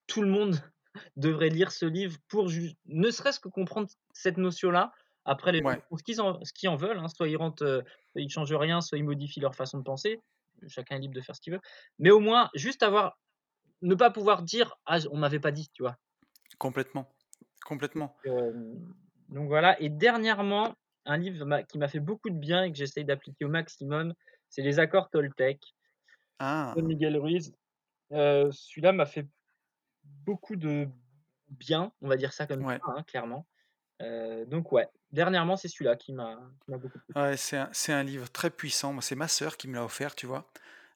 [0.07, 0.61] tout le monde
[1.15, 4.91] devrait lire ce livre pour ju ne serait-ce que comprendre cette notion-là.
[5.25, 7.83] Après les Ouais, ce qu'ils en ce qu'ils en veulent, hein, soit ils rentrent,
[8.15, 10.19] ils changent rien, soit ils modifient leur façon de penser.
[10.67, 11.61] Chacun est libre de faire ce qu'il veut.
[11.99, 13.19] Mais au moins, juste avoir
[13.81, 15.97] ne pas pouvoir dire: «Ah on m'avait pas dit», tu vois?
[16.57, 17.07] complètement,
[17.65, 18.15] complètement.
[19.29, 20.75] Donc voilà et dernièrement,
[21.05, 24.13] un livre qui m'a fait beaucoup de bien et que j'essaye d'appliquer au maximum,
[24.49, 25.61] c'est Les Accords Toltec
[26.73, 26.81] de Ah!
[26.81, 27.53] Miguel Ruiz.
[28.13, 29.27] Heu, celui-là m'a fait
[30.03, 30.89] beaucoup de
[31.49, 32.81] bien, on va dire ça comme Ouais.
[32.81, 33.47] ça, hein, clairement.
[34.01, 37.01] Heu, donc ouais, dernièrement, c'est celui-là qui m'a beaucoup.
[37.15, 38.99] Ouais, c'est un livre très puissant.
[39.01, 40.51] C'est ma sœur qui me l'a offert, tu vois?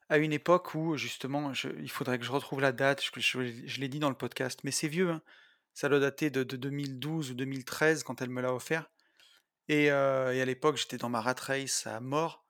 [0.08, 3.66] À une époque où justement, je il faudrait que je retrouve la date, je je
[3.66, 5.22] je l'ai dit dans le podcast, mais c'est vieux, hein.
[5.74, 8.90] Ça doit dater de de 2012 ou 2013 quand elle me l'a offert
[9.68, 12.44] et à l'époque, j'étais dans ma rat race à mort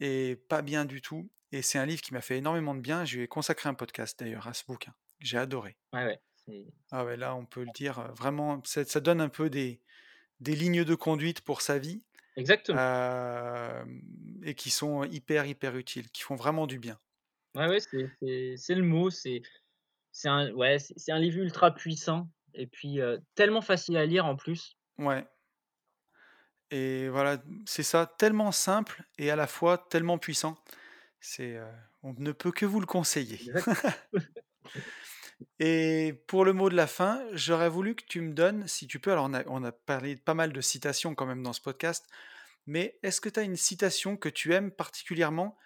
[0.00, 3.04] et pas bien du tout et c'est un livre qui m'a fait énormément de bien.
[3.04, 4.94] Je lui ai consacré un podcast d'ailleurs à ce bouquin.
[5.20, 5.76] J'ai adoré.
[5.92, 6.04] Ouais,
[6.48, 9.80] ouais, Ah ouais, là, on peut le dire, vraiment, ça ça donne un peu des
[10.40, 12.02] des lignes de conduite pour sa vie
[12.36, 12.78] exactement.
[14.44, 16.98] Et qui sont hyper, hyper utiles, qui font vraiment du bien.
[17.54, 19.42] Ouais, ouais, c'est le mot, c'est
[20.24, 20.78] un ouais,
[21.08, 22.98] un livre ultra puissant et puis,
[23.34, 24.76] tellement facile à lire en plus.
[24.98, 25.26] Ouais
[26.72, 30.56] et voilà, c'est ça, tellement simple et à la fois tellement puissant.
[31.20, 31.66] C'est, heu,
[32.02, 33.40] on ne peut que vous le conseiller.
[35.58, 38.98] Et pour le mot de la fin, j'aurais voulu que tu me donnes, si tu
[39.00, 41.52] peux alors on a on a parlé de pas mal de citations quand même dans
[41.52, 42.06] ce podcast,
[42.66, 45.56] mais est-ce que tu as une citation que tu aimes particulièrement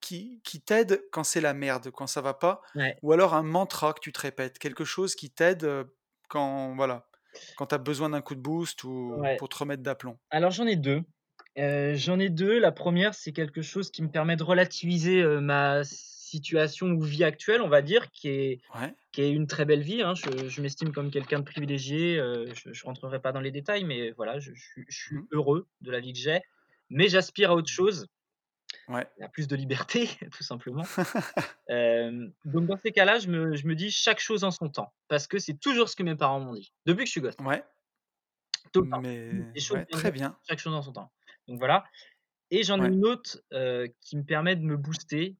[0.00, 2.62] qui qui t'aide quand c'est la merde, quand ça va pas?
[2.74, 5.96] Ouais, Ou alors un mantra que tu te répètes, quelque chose qui t'aide, heu,
[6.28, 7.08] quand voilà,
[7.54, 9.38] quand tu as besoin d'un coup de boost ou ouais.
[9.38, 10.18] pour te remettre d'aplomb?
[10.30, 11.02] Alors j'en ai 2.
[11.58, 12.58] Heu, j'en ai 2.
[12.60, 17.24] La première, c'est quelque chose qui me permet de relativiser, heu, ma situation ou vie
[17.24, 18.96] actuelle, on va dire, qui est Ouais.
[19.12, 20.14] qui est une très belle vie, hein.
[20.14, 23.84] Je je m'estime comme quelqu'un de privilégié, heu, je je rentrerai pas dans les détails,
[23.84, 25.26] mais voilà, je je suis je suis Mmh.
[25.32, 26.40] heureux de la vie que j'ai,
[26.90, 27.88] mais j'aspire à autre Mmh.
[27.88, 28.08] chose,
[28.88, 29.08] Ouais.
[29.20, 30.90] à plus de liberté, tout simplement.
[32.44, 35.26] Donc dans ces cas-là, je me je me dis: «Chaque chose en son temps», parce
[35.26, 37.62] que c'est toujours ce que mes parents m'ont dit, depuis que je suis gosse, Ouais,
[38.72, 40.38] tout mais «Les choses ouais, très bien.
[40.48, 41.12] chaque chose en son temps».
[41.48, 41.84] Donc voilà
[42.50, 43.42] et j'en ai Ouais, une autre,
[44.00, 45.38] qui me permet de me booster,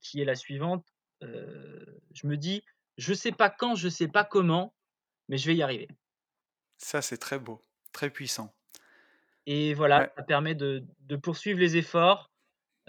[0.00, 0.86] qui est la suivante,
[1.20, 2.62] je me dis:
[2.98, 4.74] «Je sais pas quand, je sais pas comment,
[5.28, 5.88] mais je vais y arriver»
[6.78, 7.60] ça c'est très beau,
[7.92, 8.54] très puissant.
[9.46, 12.30] Et voilà, Ouais, ça permet de de poursuivre les efforts,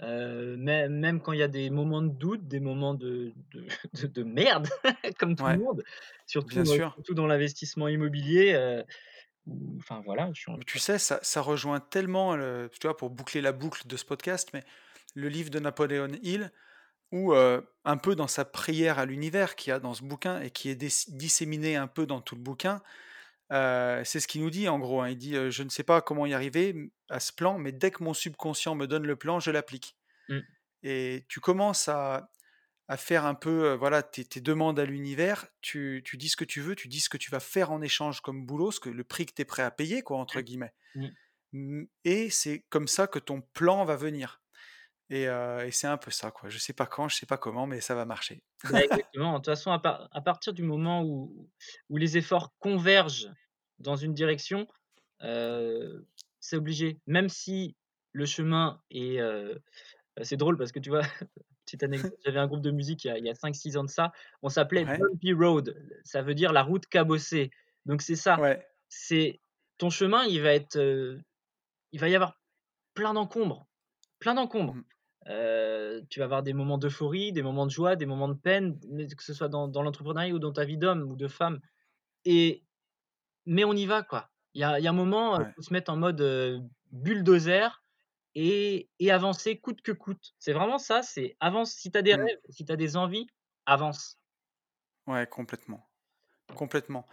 [0.00, 3.66] même quand il y a des moments de doute, des moments de de
[4.02, 4.68] de de merde
[5.18, 5.82] comme tout le monde,
[6.26, 6.96] surtout, sûr.
[6.96, 8.82] surtout dans l'investissement immobilier,
[9.46, 12.96] où enfin voilà, je suis en tu sais, ça ça rejoint tellement le tu vois,
[12.96, 14.64] pour boucler la boucle de ce podcast, mais
[15.14, 16.52] le livre de Napoléon Hill
[17.12, 20.50] où, un peu dans sa prière à l'univers qu'il y a dans ce bouquin et
[20.50, 20.76] qui est
[21.10, 22.82] disséminée un peu dans tout le bouquin,
[23.50, 25.08] c'est ce qu'il nous dit en gros, hein.
[25.10, 28.02] Il dit, «Je ne sais pas comment y arriver, à ce plan, mais dès que
[28.04, 29.96] mon subconscient me donne le plan, je l'applique»
[30.28, 30.46] mmh,
[30.82, 32.30] et tu commences à
[32.88, 36.44] à faire un peu, voilà, tes tes demandes à l'univers, tu tu dis ce que
[36.44, 38.90] tu veux, tu dis ce que tu vas faire en échange comme boulot, ce que
[38.90, 40.74] le prix que tu es prêt à payer quoi, entre guillemets.
[40.94, 41.16] mmh.
[41.52, 44.42] Mmh et c'est comme ça que ton plan va venir
[45.10, 46.48] et c'est un peu ça, quoi.
[46.48, 48.42] Je sais pas quand, je sais pas comment, mais ça va marcher.
[48.70, 49.32] Bah, exactement.
[49.32, 51.48] De toute façon, à par à partir du moment où
[51.88, 53.30] où les efforts convergent
[53.78, 54.66] dans une direction,
[55.20, 57.00] c'est obligé.
[57.06, 57.76] Même si
[58.12, 59.20] le chemin est,
[60.22, 61.02] c'est drôle parce que tu vois,
[61.64, 64.12] petite anecdote, j'avais un groupe de musique il y a a 5-6 ans de ça,
[64.42, 67.50] on s'appelait Ouais, Bumpy Road, ça veut dire la route cabossée.
[67.84, 69.40] Donc c'est ça, ouais, c'est
[69.78, 70.78] ton chemin, il va être,
[71.92, 72.40] il va y avoir
[72.94, 73.66] plein d'encombres.
[74.18, 74.74] Plein d'encombres.
[74.74, 74.84] mmh,
[75.28, 78.78] Heu, tu vas avoir des moments d'euphorie, des moments de joie, des moments de peine,
[79.16, 81.60] que ce soit dans dans l'entrepreneuriat ou dans ta vie d'homme ou de femme
[82.24, 82.64] et
[83.46, 84.30] mais on y va quoi.
[84.54, 86.20] Il y a il y a un moment, il ouais, faut se mettre en mode,
[86.20, 86.60] heu,
[86.92, 87.82] bulldozer
[88.34, 90.34] et et avancer coûte que coûte.
[90.38, 92.96] C'est vraiment ça, c'est avance si tu as des mmh, rêves, si tu as des
[92.96, 93.26] envies,
[93.66, 94.18] avance.
[95.06, 95.88] ouais, complètement,
[96.56, 97.06] complètement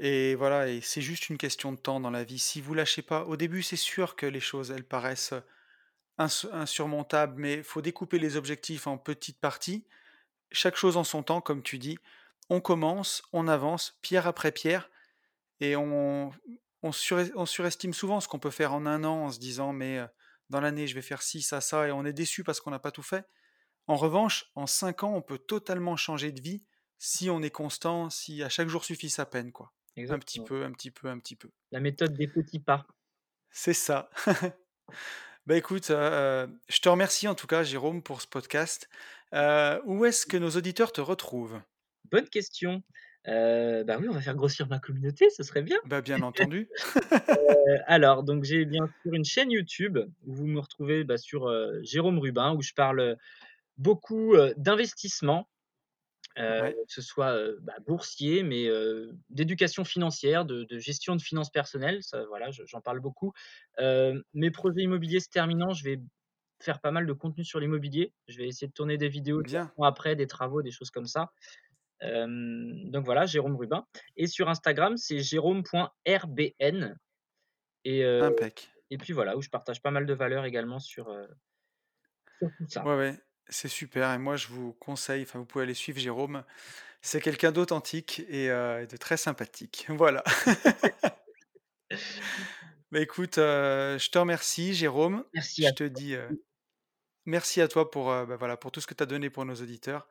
[0.00, 2.38] et voilà et c'est juste une question de temps dans la vie.
[2.40, 5.34] Si vous lâchez pas au début, c'est sûr que les choses, elles paraissent,
[6.18, 9.86] insurmontable, mais il faut découper les objectifs en petites parties.
[10.50, 11.98] Chaque chose en son temps, comme tu dis.
[12.48, 14.88] On commence, on avance, pierre après pierre,
[15.60, 16.32] et on,
[16.82, 20.06] on, surestime souvent ce qu'on peut faire en un an en se disant, mais euh,
[20.50, 22.78] dans l'année, je vais faire ci, ça, ça, et on est déçu parce qu'on n'a
[22.78, 23.26] pas tout fait.
[23.88, 26.64] En revanche, en cinq ans, on peut totalement changer de vie
[26.98, 29.72] si on est constant, si à chaque jour suffit sa peine, quoi.
[29.96, 31.50] Un petit peu, un petit peu, un petit peu.
[31.72, 32.86] La méthode des petits pas.
[33.50, 34.10] C'est ça.
[35.46, 38.88] bah écoute, euh, je te remercie en tout cas, Jérôme, pour ce podcast.
[39.32, 41.60] Euh, où est-ce que nos auditeurs te retrouvent?
[42.10, 42.82] Bonne question.
[43.28, 45.78] Euh, bah oui, on va faire grossir ma communauté, ce serait bien.
[45.84, 46.68] Bah bien entendu.
[47.86, 51.48] alors, donc j'ai bien sûr une chaîne YouTube où vous me retrouvez bah, sur
[51.84, 53.16] Jérôme Rubin, où je parle
[53.78, 55.48] beaucoup d'investissement,
[56.36, 58.68] que ce soit bah, boursier, mais
[59.30, 62.02] d'éducation financière, de, gestion de finances personnelles.
[62.02, 63.32] Ça, voilà, j'en parle beaucoup.
[63.78, 66.00] mes projets immobiliers se terminant, je vais
[66.60, 68.12] faire pas mal de contenu sur l'immobilier.
[68.28, 69.72] Je vais essayer de tourner des vidéos Bien.
[69.82, 71.30] après, des travaux, des choses comme ça.
[72.02, 73.86] donc voilà, Jérôme Rubin.
[74.16, 76.96] Et sur Instagram, c'est jérôme.rbn.
[77.84, 78.00] Et,
[78.90, 81.06] et puis voilà, où je partage pas mal de valeurs également sur,
[82.38, 82.84] sur tout ça.
[82.84, 83.25] Ouais, ouais.
[83.48, 86.44] C'est super et moi je vous conseille, enfin vous pouvez aller suivre Jérôme.
[87.02, 89.86] C'est quelqu'un d'authentique et, de très sympathique.
[89.90, 90.24] Voilà.
[92.92, 95.24] Bah écoute, je te remercie Jérôme.
[95.34, 96.16] Merci Je te dis,
[97.24, 99.54] merci à toi pour, bah, voilà, pour tout ce que tu as donné pour nos
[99.54, 100.08] auditeurs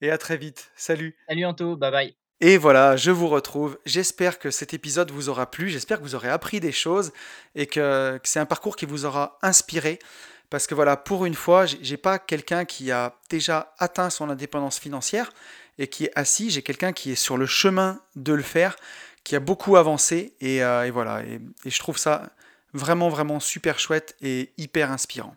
[0.00, 0.70] et à très vite.
[0.76, 1.16] Salut.
[1.28, 2.16] Salut Anto, bye bye.
[2.40, 3.78] Et voilà, je vous retrouve.
[3.86, 7.12] J'espère que cet épisode vous aura plu, j'espère que vous aurez appris des choses
[7.54, 9.98] et que c'est un parcours qui vous aura inspiré.
[10.50, 14.78] Parce que voilà, pour une fois, j'ai pas quelqu'un qui a déjà atteint son indépendance
[14.78, 15.32] financière
[15.78, 16.50] et qui est assis.
[16.50, 18.76] J'ai quelqu'un qui est sur le chemin de le faire,
[19.24, 21.22] qui a beaucoup avancé et, euh, voilà.
[21.24, 22.30] Et, je trouve ça
[22.74, 25.36] vraiment vraiment super chouette et hyper inspirant.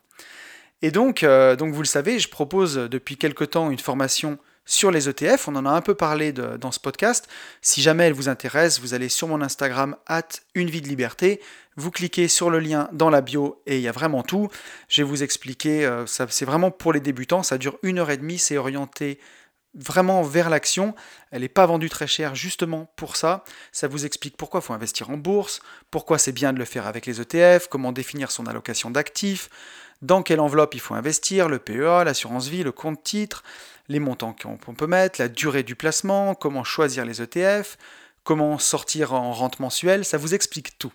[0.82, 4.38] Et donc, euh, donc vous le savez, je propose depuis quelque temps une formation
[4.70, 5.48] sur les ETF.
[5.48, 7.28] On en a un peu parlé dans ce podcast.
[7.62, 11.42] Si jamais elle vous intéresse, vous allez sur mon Instagram, at une vie de liberté.
[11.80, 14.50] Vous cliquez sur le lien dans la bio et il y a vraiment tout.
[14.90, 18.18] Je vais vous expliquer, euh, c'est vraiment pour les débutants, ça dure une heure et
[18.18, 19.18] demie, c'est orienté
[19.74, 20.94] vraiment vers l'action.
[21.32, 23.46] Elle n'est pas vendue très cher justement pour ça.
[23.72, 26.86] Ça vous explique pourquoi il faut investir en bourse, pourquoi c'est bien de le faire
[26.86, 29.50] avec les ETF, comment définir son allocation d'actifs,
[30.02, 33.42] dans quelle enveloppe il faut investir, le PEA, l'assurance vie, le compte titre,
[33.88, 37.78] les montants qu'on peut mettre, la durée du placement, comment choisir les ETF,
[38.26, 40.92] comment sortir en rente mensuelle, ça vous explique tout.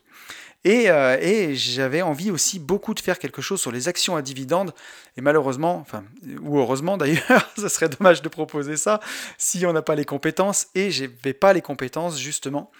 [0.66, 4.72] Euh, et, j'avais envie aussi beaucoup de faire quelque chose sur les actions à dividendes.
[5.16, 6.04] Et malheureusement, enfin,
[6.40, 9.00] ou heureusement d'ailleurs, ce serait dommage de proposer ça
[9.36, 10.68] si on n'a pas les compétences.
[10.74, 12.70] Et je n'avais pas les compétences justement.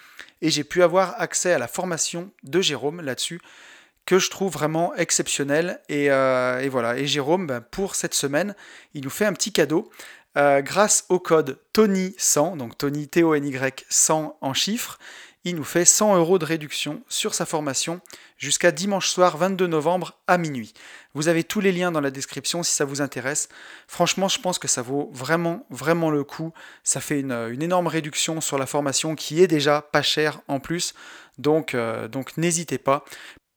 [0.40, 3.40] Et j'ai pu avoir accès à la formation de Jérôme là-dessus
[4.06, 5.80] que je trouve vraiment exceptionnelle.
[5.88, 6.98] Et, euh, voilà.
[6.98, 8.54] Et Jérôme, ben, pour cette semaine,
[8.92, 9.90] il nous fait un petit cadeau.
[10.36, 14.98] Euh, grâce au code TONY100, donc Tony T-O-N-Y 100 en chiffres,
[15.44, 18.00] il nous fait 100 euros de réduction sur sa formation
[18.38, 20.72] jusqu'à dimanche soir 22 novembre à minuit.
[21.14, 23.48] Vous avez tous les liens dans la description si ça vous intéresse.
[23.86, 26.52] Franchement, je pense que ça vaut vraiment, vraiment le coup.
[26.82, 30.94] Ça fait une, énorme réduction sur la formation qui est déjà pas chère en plus.
[31.38, 33.04] Donc, euh, donc n'hésitez pas.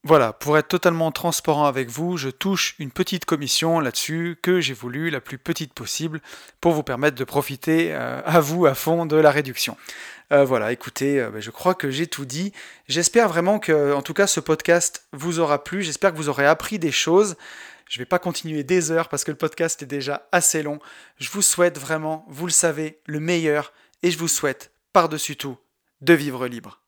[0.04, 4.74] Voilà, pour être totalement transparent avec vous, je touche une petite commission là-dessus que j'ai
[4.74, 6.22] voulu la plus petite possible
[6.62, 9.76] pour vous permettre de profiter euh, à vous à fond de la réduction.
[10.34, 12.52] Euh, voilà, écoutez, euh, ben, je crois que j'ai tout dit.
[12.88, 15.84] J'espère vraiment que, en tout cas, ce podcast vous aura plu.
[15.84, 17.38] J'espère que vous aurez appris des choses.
[17.90, 20.80] Je ne vais pas continuer des heures parce que le podcast est déjà assez long.
[21.20, 23.72] Je vous souhaite vraiment, vous le savez, le meilleur
[24.04, 25.58] et je vous souhaite, par-dessus tout,
[26.02, 26.82] de vivre libre.